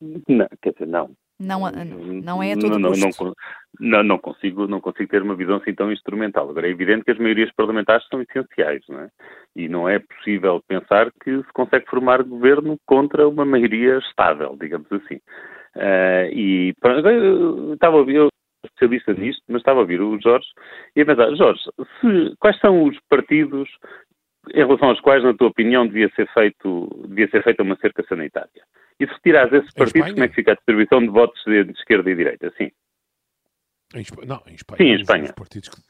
[0.02, 1.16] Não, quer dizer, não.
[1.40, 3.24] Não, não é a todo não, custo.
[3.24, 3.34] Não,
[3.80, 6.50] não, não, consigo, não consigo ter uma visão assim tão instrumental.
[6.50, 9.10] Agora, é evidente que as maiorias parlamentares são essenciais, não é?
[9.56, 14.92] E não é possível pensar que se consegue formar governo contra uma maioria estável, digamos
[14.92, 15.16] assim.
[15.76, 18.30] Uh, e eu estava a ouvir, eu
[18.66, 20.48] especialista nisto, mas estava a ouvir o Jorge
[20.96, 21.62] e a pensar, Jorge,
[22.02, 23.70] se, quais são os partidos
[24.54, 28.04] em relação aos quais, na tua opinião, devia ser, feito, devia ser feita uma cerca
[28.08, 28.64] sanitária?
[29.00, 31.72] E se retirares esses partidos, como é que fica a distribuição de votos de, de
[31.72, 32.54] esquerda e direita?
[32.58, 32.72] Sim.
[33.96, 34.78] Em não, em Espanha.
[34.78, 35.24] Sim, em Espanha.
[35.24, 35.82] Os partidos que,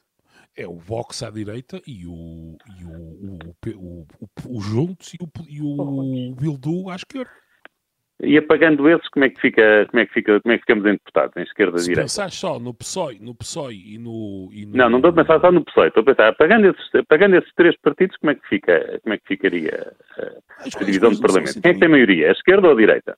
[0.56, 3.40] é o Vox à direita e o, e o, o,
[3.76, 7.32] o, o, o Juntos e o, e o Bildu à esquerda.
[8.22, 10.86] E apagando esses, como é que fica, como é que fica, como é que ficamos
[10.86, 12.08] em deputados, em esquerda e direita?
[12.08, 14.76] Se pensar só no PSOE, no PSOE e no, e no...
[14.76, 17.54] Não, não estou a pensar só no PSOE, estou a pensar, apagando esses, apagando esses
[17.56, 21.50] três partidos, como é que fica, como é que ficaria a, a divisão do Parlamento?
[21.52, 23.16] Assim Quem é que tem maioria, a esquerda ou a direita?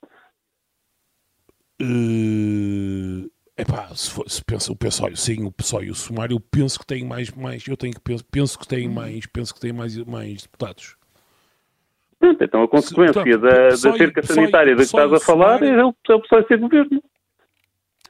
[1.82, 6.40] Uh, epá, se, for, se pensa o PSOE, sim, o PSOE e o Sumário, eu
[6.40, 9.58] penso que tem mais, mais eu tenho que penso, penso que tem mais, penso que
[9.58, 10.96] tem mais, mais deputados.
[12.22, 15.84] Pronto, então a consequência Portanto, da, da cerca sanitária da que estás a falar é
[15.84, 17.02] o pessoal ser governo.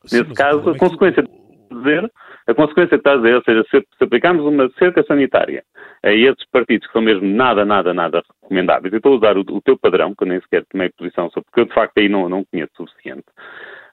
[0.05, 1.31] Sim, Nesse caso, a consequência de
[1.75, 2.12] dizer,
[2.46, 5.64] a consequência que estás a dizer, ou seja, se, se aplicarmos uma cerca sanitária
[6.03, 9.40] a esses partidos que são mesmo nada, nada, nada recomendáveis, eu estou a usar o,
[9.40, 12.11] o teu padrão, que eu nem sequer tomei posição sobre, porque eu de facto aí
[12.11, 13.25] não, não conheço o suficiente.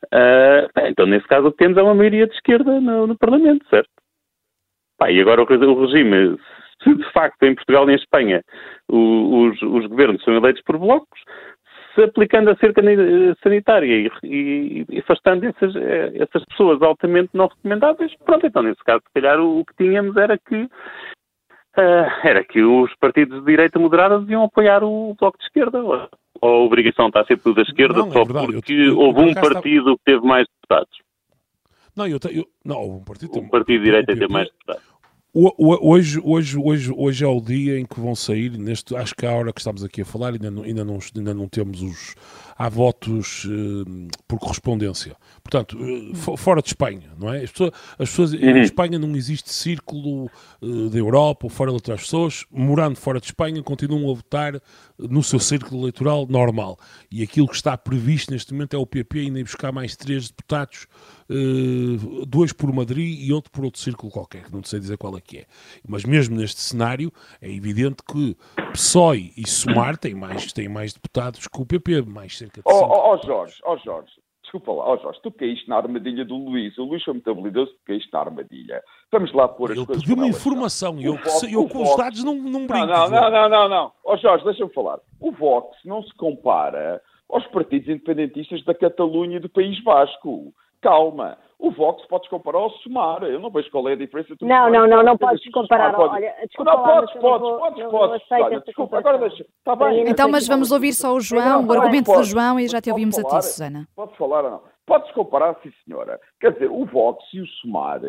[0.08, 3.17] Uh, bem, então, nesse caso, o que temos é uma maioria de esquerda no, no
[3.17, 3.89] Parlamento, certo?
[4.97, 6.38] Pá, e agora o, o regime,
[6.83, 8.43] se de facto em Portugal e em Espanha
[8.87, 11.19] os, os governos são eleitos por blocos,
[11.95, 12.81] se aplicando a cerca
[13.43, 19.01] sanitária e, e, afastando essas, eh, essas pessoas altamente não recomendáveis, pronto, então nesse caso,
[19.05, 20.55] se calhar o, o que tínhamos era que
[21.77, 25.83] uh, era que os partidos de direita moderada deviam apoiar o Bloco de Esquerda.
[25.83, 26.09] Ou
[26.41, 29.97] a obrigação está sempre da esquerda não, só é porque eu, eu, houve um partido
[29.97, 30.97] que teve mais deputados.
[31.95, 33.39] Não, eu, eu não, houve um partido.
[33.39, 34.98] Um partido de direita teve mais deputados.
[35.31, 39.29] Hoje, hoje, hoje, hoje é o dia em que vão sair, neste, acho que é
[39.29, 42.15] a hora que estamos aqui a falar, ainda não, ainda não, ainda não temos os.
[42.61, 45.15] Há votos uh, por correspondência.
[45.41, 47.41] Portanto, uh, fora de Espanha, não é?
[47.41, 48.39] As pessoas, as pessoas uhum.
[48.39, 50.29] Em Espanha não existe círculo
[50.61, 54.61] uh, da Europa ou fora de outras pessoas, morando fora de Espanha, continuam a votar
[54.97, 56.77] no seu círculo eleitoral normal.
[57.09, 60.85] E aquilo que está previsto neste momento é o PP ainda buscar mais três deputados
[62.27, 65.21] dois por Madrid e outro por outro círculo qualquer, que não sei dizer qual é
[65.21, 65.45] que é.
[65.87, 68.35] Mas mesmo neste cenário, é evidente que
[68.73, 72.85] PSOE e Sumar têm mais, têm mais deputados que o PP, mais cerca de Ó
[72.85, 76.35] oh, oh, Jorge, ó oh, Jorge, desculpa lá, ó Jorge, tu caíste na armadilha do
[76.35, 78.83] Luís, o Luís foi muito habilidoso, tu caíste na armadilha.
[79.12, 82.35] Vamos lá pôr as Ele coisas pediu-me informação e eu, eu com os dados não,
[82.35, 82.88] não brinco.
[82.88, 83.91] Não, não, não, não, não.
[84.03, 84.99] Ó Jorge, deixa-me falar.
[85.19, 91.38] O Vox não se compara aos partidos independentistas da Catalunha e do País Vasco calma.
[91.59, 93.21] O Vox podes comparar ao Sumar.
[93.23, 94.33] Eu não vejo qual é a diferença.
[94.41, 95.93] Não, não, não, não podes comparar.
[95.93, 96.15] Pode...
[96.15, 98.31] Olha, desculpa não, podes, podes, podes, podes.
[98.31, 99.43] Olha, desculpa, agora deixa.
[99.43, 100.07] Está bem.
[100.07, 103.19] Então, mas vamos ouvir só o João, o argumento do João e já te ouvimos
[103.19, 103.85] a ti, Susana.
[103.93, 104.61] Podes falar ou não?
[104.85, 106.17] Podes comparar, sim, senhora.
[106.39, 107.99] Quer dizer, o Vox e o Sumar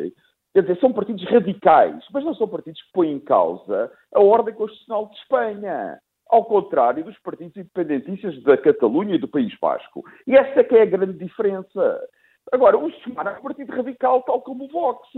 [0.55, 4.55] Quer dizer, são partidos radicais, mas não são partidos que põem em causa a ordem
[4.55, 5.99] constitucional de Espanha.
[6.29, 10.05] Ao contrário dos partidos independentistas da Catalunha e do País Vasco.
[10.27, 12.01] E essa é que é a grande diferença.
[12.53, 15.09] Agora, o SUMAR é um partido radical, tal como o Vox.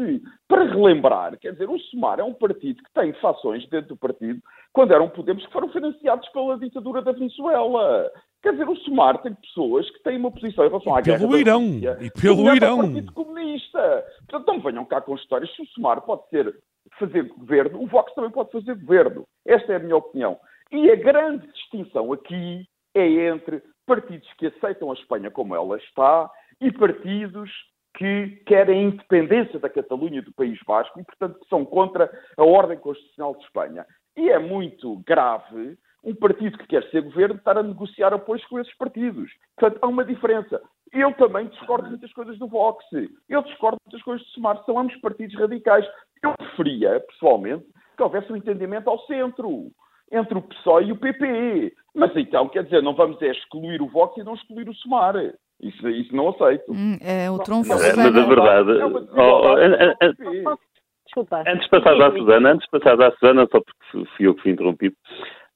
[0.46, 4.40] Para relembrar, quer dizer, o SUMAR é um partido que tem fações dentro do partido,
[4.72, 8.10] quando eram Podemos, que foram financiados pela ditadura da Venezuela.
[8.42, 11.18] Quer dizer, o SUMAR tem pessoas que têm uma posição em relação e à pelo
[11.18, 11.62] guerra Irão,
[12.00, 12.78] e pelo Irão.
[12.80, 14.04] O Partido Comunista.
[14.28, 15.54] Portanto, não venham cá com histórias.
[15.54, 16.54] Se o SUMAR pode ser,
[16.98, 19.24] fazer governo, o Vox também pode fazer governo.
[19.46, 20.38] Esta é a minha opinião.
[20.70, 26.30] E a grande distinção aqui é entre partidos que aceitam a Espanha como ela está
[26.62, 27.50] e partidos
[27.94, 32.10] que querem a independência da Catalunha e do País Vasco e, portanto, que são contra
[32.38, 33.84] a ordem constitucional de Espanha.
[34.16, 38.58] E é muito grave um partido que quer ser governo estar a negociar apoios com
[38.58, 39.30] esses partidos.
[39.56, 40.60] Portanto, há uma diferença.
[40.92, 42.84] Eu também discordo muitas coisas do Vox.
[43.28, 44.62] Eu discordo muitas coisas do Sumar.
[44.64, 45.86] São ambos partidos radicais.
[46.22, 49.70] Eu preferia, pessoalmente, que houvesse um entendimento ao centro,
[50.10, 51.74] entre o PSOE e o PP.
[51.94, 55.14] Mas então, quer dizer, não vamos é excluir o Vox e não excluir o Sumar.
[55.62, 56.72] Isso, isso não aceito.
[56.72, 57.68] Hum, é o trunfo.
[57.68, 58.80] Mas, é, mas a verdade.
[58.80, 60.56] É oh,
[61.04, 61.44] Desculpa.
[61.46, 64.42] Antes de passar à Susana, antes de passar à Susana, só porque fui eu que
[64.42, 64.96] fui interrompido.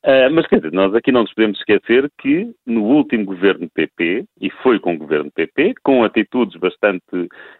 [0.04, 4.24] Uh, mas quer dizer, nós aqui não nos podemos esquecer que no último governo PP,
[4.40, 7.02] e foi com o governo PP, com atitudes bastante,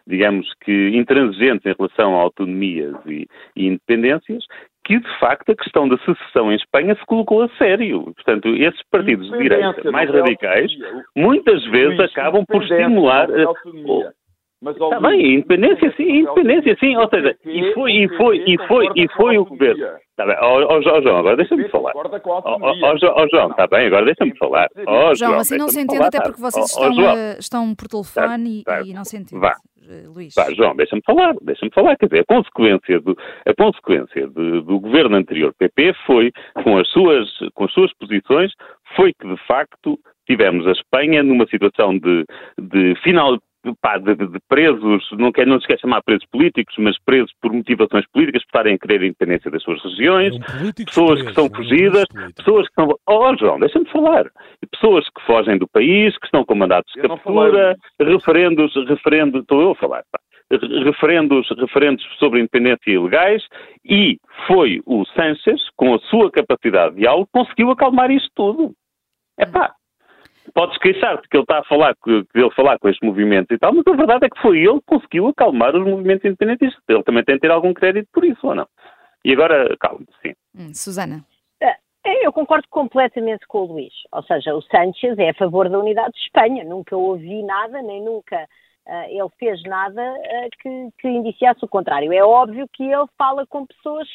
[0.05, 4.45] digamos que, intransigentes em relação a autonomias e, e independências,
[4.87, 8.03] que, de facto, a questão da secessão em Espanha se colocou a sério.
[8.15, 10.71] Portanto, esses partidos de direita mais radicais,
[11.13, 13.27] muitas vezes acabam por estimular...
[14.59, 18.89] Mas, Está bem, independência sim, independência sim, ou seja, e foi, e foi, e foi,
[18.95, 19.85] e foi o governo.
[20.09, 21.91] Está bem, ó, João, agora deixa-me falar.
[21.95, 24.67] Ó, João, está bem, agora deixa-me falar.
[24.75, 28.89] João, João, assim não se entende, até porque vocês estão, uh, estão por telefone e,
[28.89, 29.39] e não se entende.
[29.39, 29.53] Vá.
[29.89, 30.33] Eh, Luís.
[30.35, 31.95] Vá, João, deixa-me falar, deixa-me falar.
[31.95, 36.31] Quer dizer, a consequência, do, a consequência de, do governo anterior PP foi,
[36.63, 38.51] com as, suas, com as suas posições,
[38.95, 42.25] foi que de facto tivemos a Espanha numa situação de,
[42.59, 43.37] de final,
[43.81, 47.51] pá, de, de, presos, não, quer, não se quer chamar presos políticos, mas presos por
[47.51, 50.37] motivações políticas, por estarem a querer a independência das suas regiões,
[50.85, 52.87] pessoas presos, que são fugidas, pessoas que são.
[53.07, 54.29] Oh, João, deixa-me falar.
[54.71, 59.71] Pessoas que fogem do país, que estão com mandatos de captura, referendos, referendos, estou eu
[59.71, 63.43] a falar, pá referendos, referendos sobre independência ilegais
[63.83, 64.17] e
[64.47, 68.73] foi o Sánchez, com a sua capacidade de diálogo, conseguiu acalmar isto tudo.
[69.37, 69.73] É pá,
[70.53, 73.73] Podes queixar-te que ele está a falar, que, ele falar com estes movimentos e tal,
[73.73, 76.81] mas a verdade é que foi ele que conseguiu acalmar os movimentos independentistas.
[76.87, 78.67] Ele também tem de ter algum crédito por isso, ou não?
[79.23, 80.33] E agora, calma, sim.
[80.55, 81.23] Hum, Susana.
[81.61, 83.93] É, é, eu concordo completamente com o Luís.
[84.11, 86.63] Ou seja, o Sánchez é a favor da unidade de Espanha.
[86.63, 88.47] Nunca ouvi nada, nem nunca
[88.87, 92.13] uh, ele fez nada uh, que, que indiciasse o contrário.
[92.13, 94.07] É óbvio que ele fala com pessoas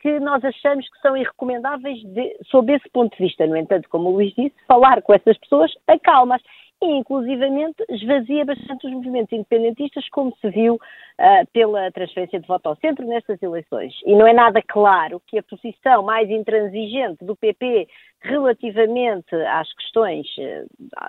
[0.00, 3.46] que nós achamos que são irrecomendáveis de, sob esse ponto de vista.
[3.46, 6.42] No entanto, como o Luís disse, falar com essas pessoas acalma-as
[6.82, 12.66] e, inclusivamente, esvazia bastante os movimentos independentistas, como se viu uh, pela transferência de voto
[12.66, 13.94] ao centro nestas eleições.
[14.04, 17.88] E não é nada claro que a posição mais intransigente do PP
[18.20, 20.66] relativamente às questões uh,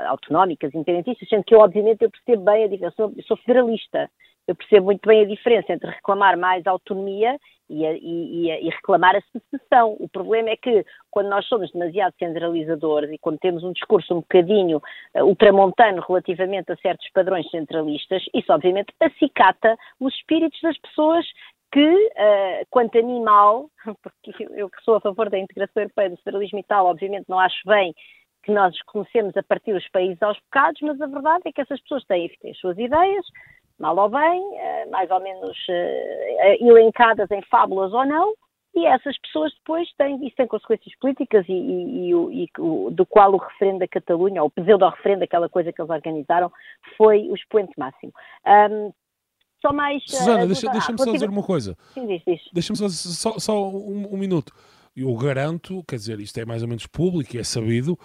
[0.08, 3.38] autonómicas, independentistas, sendo que eu, obviamente, eu percebo bem a diferença, eu sou, eu sou
[3.38, 4.10] federalista,
[4.47, 7.38] eu percebo muito bem a diferença entre reclamar mais autonomia
[7.70, 9.96] e, e, e, reclamar a secessão.
[10.00, 14.22] O problema é que quando nós somos demasiado centralizadores e quando temos um discurso um
[14.22, 14.82] bocadinho
[15.16, 21.26] uh, ultramontano relativamente a certos padrões centralistas, isso obviamente acicata os espíritos das pessoas
[21.72, 23.70] que, uh, quanto animal,
[24.02, 27.40] porque eu que sou a favor da integração europeia do federalismo e tal, obviamente não
[27.40, 27.94] acho bem
[28.44, 31.82] que nós conhecemos a partir dos países aos bocados, mas a verdade é que essas
[31.82, 33.26] pessoas têm, têm as suas ideias,
[33.80, 38.34] mal ou bem, eh, mais ou menos uh, elencadas em fábulas ou não,
[38.76, 42.50] e essas pessoas depois têm, isso tem consequências políticas e, e, e, e
[42.92, 46.52] do qual o referendo da Catalunha, ou o pseudo-referendo, aquela coisa que eles organizaram,
[46.96, 48.13] foi o expoente máximo.
[48.46, 48.92] Um,
[49.60, 50.04] só mais...
[50.06, 51.76] Susana, uh, deixa-me deixa só dizer uma coisa.
[52.54, 54.54] Deixa-me só, só, só um, um minuto.
[54.96, 57.98] Eu garanto, quer dizer, isto é mais ou menos público, é sabido,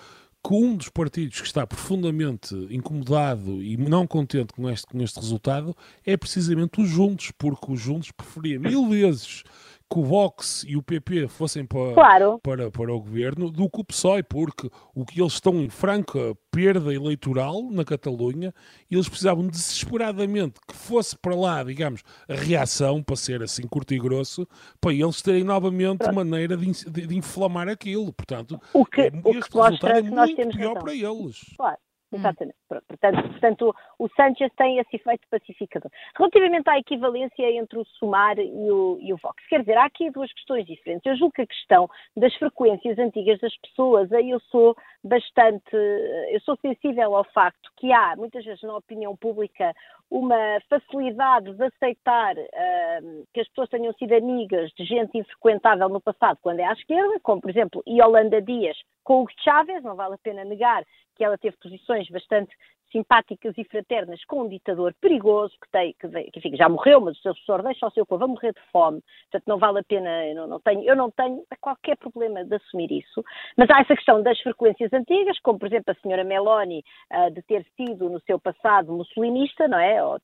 [0.44, 5.20] que um dos partidos que está profundamente incomodado e não contente com este, com este
[5.20, 9.44] resultado é precisamente os Juntos, porque os Juntos preferia mil vezes
[9.92, 12.40] que o Vox e o PP fossem para, claro.
[12.42, 16.35] para, para o governo do que o PSOE, porque o que eles estão em franca
[16.50, 18.55] perda eleitoral na Catalunha,
[18.90, 23.98] eles precisavam desesperadamente que fosse para lá, digamos, a reação, para ser assim curto e
[23.98, 24.48] grosso,
[24.81, 26.14] para eles terem novamente Pronto.
[26.14, 28.12] maneira de, de, de, inflamar aquilo.
[28.14, 30.74] Portanto, o que, é, o que resultado é muito pior razão.
[30.74, 31.40] para eles.
[31.57, 31.78] Claro.
[32.12, 32.18] Hum.
[32.18, 32.57] Exatamente.
[32.68, 35.90] Portanto, portanto, o Sanchez tem esse efeito pacificador.
[36.16, 40.11] Relativamente à equivalência entre o Sumar e o, e o Vox, quer dizer, há aqui
[40.11, 41.07] duas questões diferentes.
[41.07, 46.40] Eu julgo que a questão das frequências antigas das pessoas, aí eu sou bastante, eu
[46.40, 49.75] sou sensível ao facto que há, muitas vezes na opinião pública,
[50.12, 56.03] uma facilidade de aceitar uh, que as pessoas tenham sido amigas de gente infrequentável no
[56.03, 60.14] passado quando é à esquerda, como por exemplo Yolanda Dias com o Chávez, não vale
[60.14, 60.85] a pena negar
[61.16, 62.55] que ela teve posições bastante
[62.92, 67.18] simpáticas e fraternas com um ditador perigoso que, tem, que, que enfim, já morreu, mas
[67.18, 69.85] o seu sucessor deixa o seu povo a morrer de fome, portanto não vale a
[69.85, 73.24] pena, eu não, não, tenho, eu não tenho qualquer problema de assumir isso,
[73.57, 77.42] mas há essa questão das frequências antigas, como por exemplo a senhora Meloni, uh, de
[77.42, 80.05] ter sido no seu passado mussolinista, não é?
[80.05, 80.20] Uh,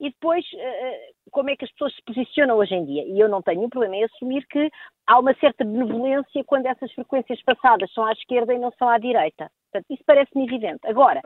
[0.00, 3.04] e depois uh, como é que as pessoas se posicionam hoje em dia.
[3.04, 4.70] E eu não tenho nenhum problema em assumir que
[5.06, 8.98] há uma certa benevolência quando essas frequências passadas são à esquerda e não são à
[8.98, 9.50] direita.
[9.70, 10.80] Portanto, isso parece-me evidente.
[10.84, 11.20] Agora,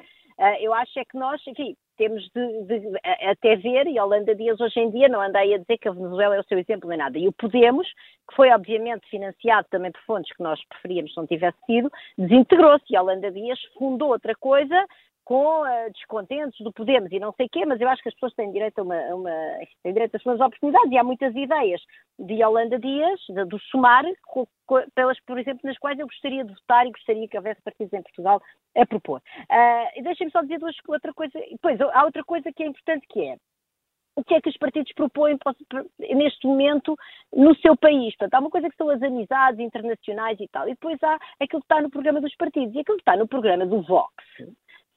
[0.60, 2.98] eu acho é que nós, enfim, temos de, de,
[3.28, 5.92] até ver, e Holanda Dias hoje em dia não anda aí a dizer que a
[5.92, 7.18] Venezuela é o seu exemplo nem nada.
[7.18, 7.88] E o Podemos,
[8.28, 12.84] que foi obviamente financiado também por fontes que nós preferíamos se não tivesse sido, desintegrou-se
[12.88, 14.86] e Holanda Dias fundou outra coisa
[15.28, 18.14] com uh, descontentes do Podemos e não sei o quê, mas eu acho que as
[18.14, 19.30] pessoas têm direito a uma, a uma
[19.82, 21.82] têm direito às suas oportunidades e há muitas ideias
[22.18, 24.04] de Yolanda Dias, de, do Sumar,
[24.94, 28.02] pelas, por exemplo, nas quais eu gostaria de votar e gostaria que houvesse partidos em
[28.02, 28.40] Portugal
[28.74, 29.20] a propor.
[29.50, 33.20] Uh, Deixem-me só dizer duas, outra coisa, pois há outra coisa que é importante que
[33.20, 33.36] é
[34.16, 35.38] o que é que os partidos propõem
[36.00, 36.96] neste momento
[37.32, 38.16] no seu país.
[38.16, 41.60] Portanto, há uma coisa que são as amizades internacionais e tal, e depois há aquilo
[41.60, 42.74] que está no programa dos partidos.
[42.74, 44.14] E aquilo que está no programa do Vox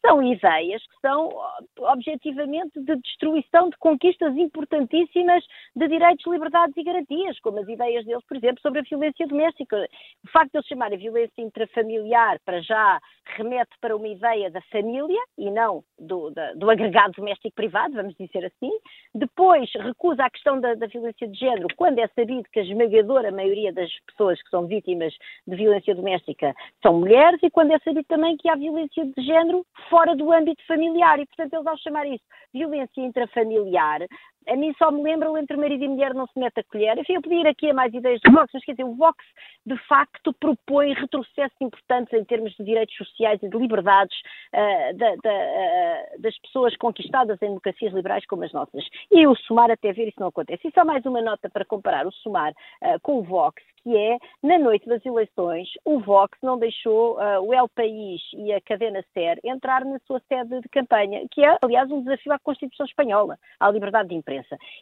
[0.06, 1.30] são ideias que são
[1.78, 5.44] objetivamente de destruição de conquistas importantíssimas
[5.76, 9.88] de direitos, liberdades e garantias, como as ideias deles, por exemplo, sobre a violência doméstica.
[10.26, 13.00] O facto de eles chamarem violência intrafamiliar para já
[13.38, 18.16] remete para uma ideia da família e não do, da, do agregado doméstico privado, vamos
[18.16, 18.72] dizer assim.
[19.14, 23.32] Depois recusa a questão da, da violência de género, quando é sabido que a esmagadora
[23.32, 25.14] maioria das pessoas que são vítimas
[25.48, 29.66] de violência doméstica são mulheres e quando é sabido também que há violência de género
[29.92, 31.20] fora do âmbito familiar.
[31.20, 32.24] E, portanto, eles ao chamar isso
[32.54, 34.00] violência intrafamiliar,
[34.48, 36.98] a mim só me lembra o entre marido e mulher não se mete a colher.
[36.98, 39.24] Enfim, eu podia ir aqui a mais ideias do Vox, mas quer dizer, o Vox
[39.66, 44.18] de facto propõe retrocessos importantes em termos de direitos sociais e de liberdades
[44.54, 48.84] uh, da, da, uh, das pessoas conquistadas em democracias liberais como as nossas.
[49.12, 50.68] E o Sumar até ver isso não acontece.
[50.68, 54.18] E só mais uma nota para comparar o Sumar uh, com o Vox, que é,
[54.44, 59.40] na noite das eleições, o Vox não deixou o El País e a Cadena Ser
[59.44, 63.72] entrar na sua sede de campanha, que é, aliás, um desafio à Constituição Espanhola, à
[63.72, 64.31] liberdade de imprensa.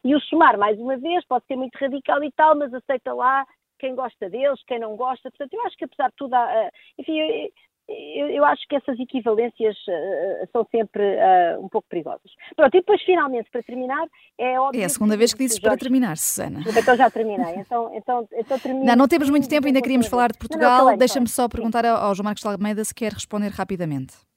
[0.04, 3.46] E o Sumar, mais uma vez, pode ser muito radical e tal, mas aceita lá
[3.80, 5.30] quem gosta deles, quem não gosta.
[5.32, 7.50] Portanto, eu acho que apesar de tudo, há, enfim,
[7.90, 12.32] eu, eu, acho que essas equivalências uh, são sempre uh, um pouco perigosas.
[12.56, 14.06] Pronto, e depois, finalmente, para terminar,
[14.38, 14.82] é óbvio.
[14.82, 16.62] É a segunda vez que dizes para terminar, Susana.
[16.68, 17.56] Então já terminei.
[17.56, 18.86] Então, então, então termino.
[18.86, 20.96] Não, não temos muito tempo, ainda queríamos falar de Portugal.
[20.98, 24.29] Deixa-me só perguntar ao, ao João Marcos de Almeida se quer responder rapidamente.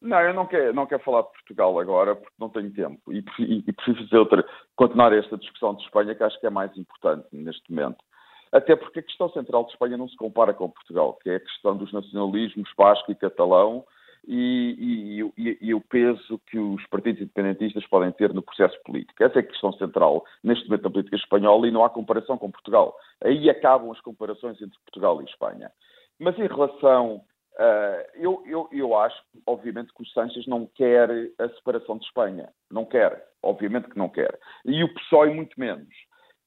[0.00, 3.22] Não, eu não quero, não quero falar de Portugal agora porque não tenho tempo e,
[3.38, 4.44] e, e fazer outra,
[4.74, 8.02] continuar esta discussão de Espanha que acho que é mais importante neste momento.
[8.50, 11.40] Até porque a questão central de Espanha não se compara com Portugal, que é a
[11.40, 13.84] questão dos nacionalismos basco e catalão
[14.26, 19.22] e, e, e, o peso que os partidos independentistas podem ter no processo político.
[19.22, 22.50] Essa é a questão central neste momento na política espanhola e não há comparação com
[22.50, 22.94] Portugal.
[23.22, 25.70] Aí acabam as comparações entre Portugal e Espanha.
[26.18, 27.22] Mas em relação.
[27.58, 32.48] Uh, eu, eu, eu acho, obviamente, que o Sánchez não quer a separação de Espanha.
[32.70, 33.26] Não quer.
[33.42, 34.38] Obviamente que não quer.
[34.64, 35.88] E o PSOE muito menos.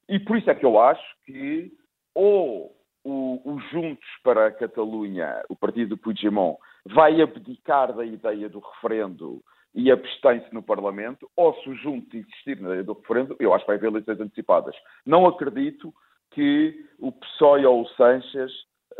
[0.07, 1.71] E por isso é que eu acho que
[2.15, 8.49] ou o, o Juntos para a Catalunha, o partido do Puigdemont, vai abdicar da ideia
[8.49, 9.43] do referendo
[9.75, 13.65] e abstém-se no Parlamento, ou se o Juntos insistir na ideia do referendo, eu acho
[13.65, 14.75] que vai haver eleições antecipadas.
[15.05, 15.93] Não acredito
[16.31, 18.51] que o PSOE ou o Sanches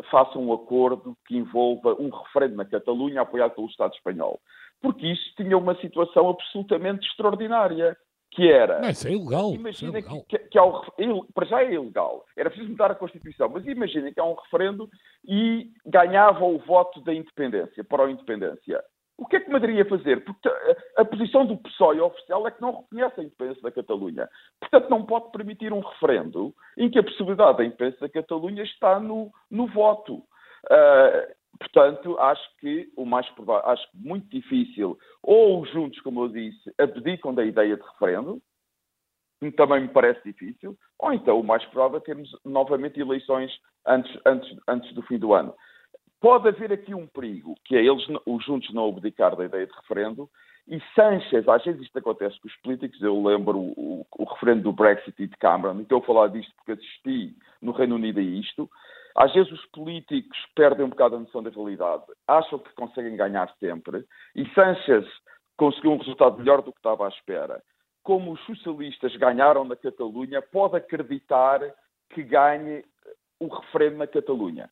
[0.09, 4.39] façam um acordo que envolva um referendo na Catalunha apoiado pelo Estado espanhol.
[4.81, 7.95] Porque isso tinha uma situação absolutamente extraordinária
[8.31, 8.81] que era.
[8.81, 9.53] Não, isso é ilegal.
[9.53, 10.25] Imagina é ilegal.
[10.27, 12.25] que, que há o, para já é ilegal.
[12.35, 13.49] Era preciso mudar a Constituição.
[13.49, 14.89] Mas imagina que há um referendo
[15.25, 18.83] e ganhava o voto da independência, para a independência.
[19.23, 20.23] O que é que Madrid ia fazer?
[20.25, 24.29] Porque a, a posição do PSOE oficial é que não reconhece a independência da Catalunha.
[24.59, 28.99] Portanto, não pode permitir um referendo em que a possibilidade da independência da Catalunha está
[28.99, 30.15] no, no voto.
[30.65, 36.29] Uh, Portanto, acho que o mais provável, acho muito difícil, ou os juntos, como eu
[36.29, 38.41] disse, abdicam da ideia de referendo,
[39.51, 43.51] também me parece difícil, ou então o mais provável é termos novamente eleições
[43.85, 45.53] antes, antes, antes do fim do ano.
[46.23, 49.73] Pode haver aqui um perigo, que é eles, os juntos, não abdicar da ideia de
[49.73, 50.29] referendo,
[50.65, 54.71] e Sanchez, às vezes isto acontece com os políticos, eu lembro o, o, referendo do
[54.71, 58.23] Brexit e de Cameron, e estou a falar disto porque assisti no Reino Unido a
[58.23, 58.69] isto,
[59.17, 63.53] às vezes os políticos perdem um bocado a noção da realidade, acham que conseguem ganhar
[63.59, 65.05] sempre, e Sanchez
[65.57, 67.61] conseguiu um resultado melhor do que estava à espera.
[68.01, 71.59] Como os socialistas ganharam na Catalunha, pode acreditar
[72.11, 72.85] que ganhe
[73.41, 74.69] o referendo na Catalunha.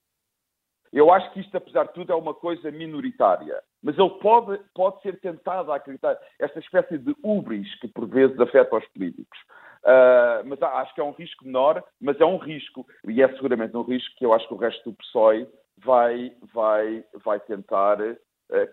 [0.92, 3.62] Eu acho que isto, apesar de tudo, é uma coisa minoritária.
[3.82, 8.38] Mas ele pode, pode ser tentado a acreditar esta espécie de ubris que por vezes
[8.40, 9.40] afeta os políticos.
[9.84, 12.86] Uh, mas acho que é um risco menor, mas é um risco.
[13.08, 15.48] E é seguramente um risco que eu acho que o resto do PSOE
[15.84, 18.18] vai, vai, vai tentar uh,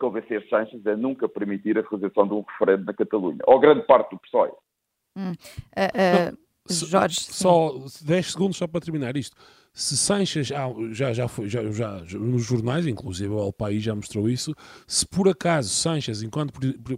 [0.01, 3.41] convencer Sánchez a nunca permitir a realização de um referendo na Catalunha.
[3.47, 4.51] Ou grande parte do PSOE.
[5.17, 5.33] Hum.
[5.73, 6.37] Uh,
[6.69, 7.21] Jorge.
[7.21, 7.71] Só
[8.05, 9.37] 10 segundos só para terminar isto
[9.79, 13.95] se Sanches, ah, já, já foi, já, já, nos jornais, inclusive o El País já
[13.95, 14.53] mostrou isso,
[14.89, 16.53] se por acaso Sanches, enquanto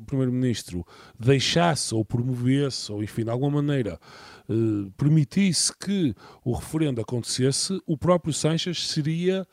[0.06, 0.82] Primeiro-Ministro,
[1.18, 4.00] deixasse ou promovesse, ou enfim, de alguma maneira,
[4.48, 9.46] eh, permitisse que o referendo acontecesse, o próprio Sanches seria,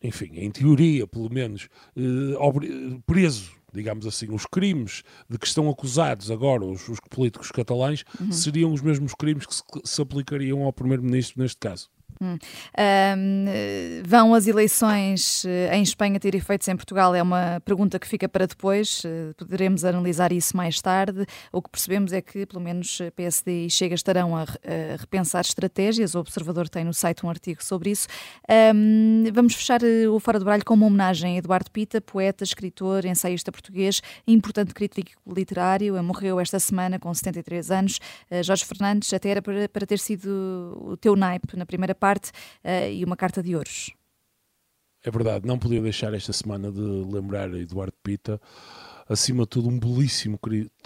[0.00, 6.30] enfim, em teoria, pelo menos, eh, preso digamos assim, os crimes de que estão acusados
[6.30, 8.30] agora os, os políticos catalães uhum.
[8.30, 11.90] seriam os mesmos crimes que se, se aplicariam ao primeiro-ministro neste caso.
[12.20, 12.38] Hum.
[13.16, 13.44] Um,
[14.04, 17.14] vão as eleições eh, em Espanha ter efeitos em Portugal?
[17.14, 19.02] É uma pergunta que fica para depois.
[19.04, 21.26] Eh, poderemos analisar isso mais tarde.
[21.52, 24.44] O que percebemos é que, pelo menos, PSD e Chega estarão a,
[24.98, 26.14] repensar estratégias.
[26.14, 28.06] O Observador tem no site um artigo sobre isso.
[28.74, 32.44] Um, vamos fechar eh, o Fora do Baralho com uma homenagem a Eduardo Pita, poeta,
[32.44, 36.02] escritor, ensaísta português, importante crítico literário.
[36.02, 38.00] Morreu esta semana com 73 anos.
[38.42, 40.28] Jorge Fernandes, até era para, para ter sido
[40.80, 43.90] o teu naipe na primeira parte uh, e uma carta de ouros.
[45.02, 48.40] É verdade, não podia deixar esta semana de lembrar Eduardo Pita,
[49.08, 50.38] acima de tudo um belíssimo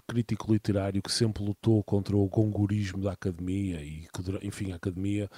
[0.09, 5.29] crítico literário que sempre lutou contra o gongorismo da academia e que, enfim, a academia,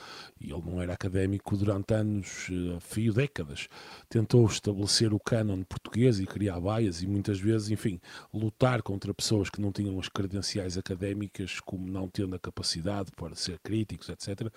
[0.40, 3.66] e ele não era académico, durante anos, a eh, fio décadas,
[4.08, 8.00] tentou estabelecer o cânon português e criar baias e muitas vezes, enfim,
[8.32, 13.34] lutar contra pessoas que não tinham as credenciais académicas, como não tendo a capacidade para
[13.34, 14.52] ser críticos, etc.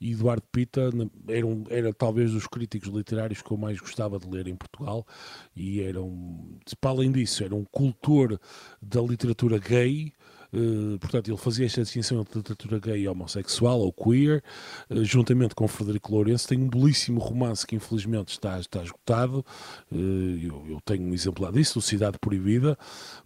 [0.00, 0.88] E Eduardo Pita
[1.28, 5.06] era, um, era talvez dos críticos literários que eu mais gostava de ler em Portugal
[5.54, 8.40] e era um, para além disso, era um cultor
[8.80, 10.12] da literatura gay,
[10.52, 14.42] Uh, portanto, ele fazia esta distinção entre literatura gay e homossexual ou queer,
[14.88, 16.48] uh, juntamente com Frederico Lourenço.
[16.48, 19.44] Tem um belíssimo romance que infelizmente está, está esgotado.
[19.92, 22.78] Uh, eu, eu, tenho um exemplar disso, Cidade Proibida.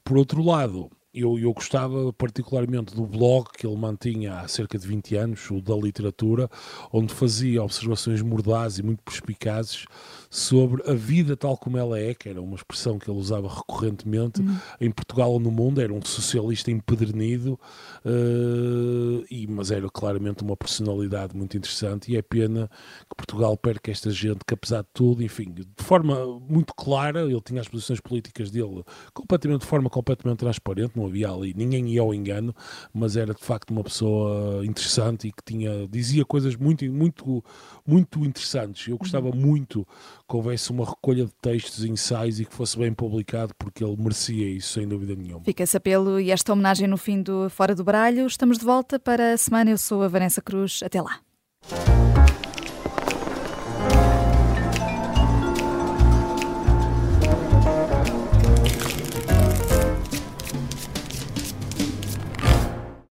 [0.02, 4.86] Por outro lado, eu, eu gostava particularmente do blog que ele mantinha há cerca de
[4.86, 6.48] 20 anos, o da literatura,
[6.92, 9.84] onde fazia observações mordazes e muito perspicazes
[10.30, 14.40] sobre a vida tal como ela é, que era uma expressão que ele usava recorrentemente,
[14.40, 14.56] uhum.
[14.80, 17.60] em Portugal ou no mundo, era um socialista empedernido,
[18.06, 22.70] uh, e, mas era claramente uma personalidade muito interessante, e é pena
[23.10, 27.40] que Portugal perca esta gente que apesar de tudo, enfim, de forma muito clara, ele
[27.42, 28.82] tinha as posições políticas dele
[29.12, 32.54] completamente, de forma completamente transparente, não havia ali, ninguém ia ao engano,
[32.92, 37.44] mas era de facto uma pessoa interessante e que tinha, dizia coisas muito, muito,
[37.86, 38.88] muito interessantes.
[38.88, 39.36] Eu gostava uhum.
[39.36, 39.86] muito
[40.28, 44.48] que houvesse uma recolha de textos, ensaios e que fosse bem publicado, porque ele merecia
[44.48, 45.44] isso, sem dúvida nenhuma.
[45.44, 48.26] Fica esse apelo e esta homenagem no fim do Fora do Baralho.
[48.26, 49.70] Estamos de volta para a semana.
[49.70, 50.80] Eu sou a Vanessa Cruz.
[50.82, 51.20] Até lá.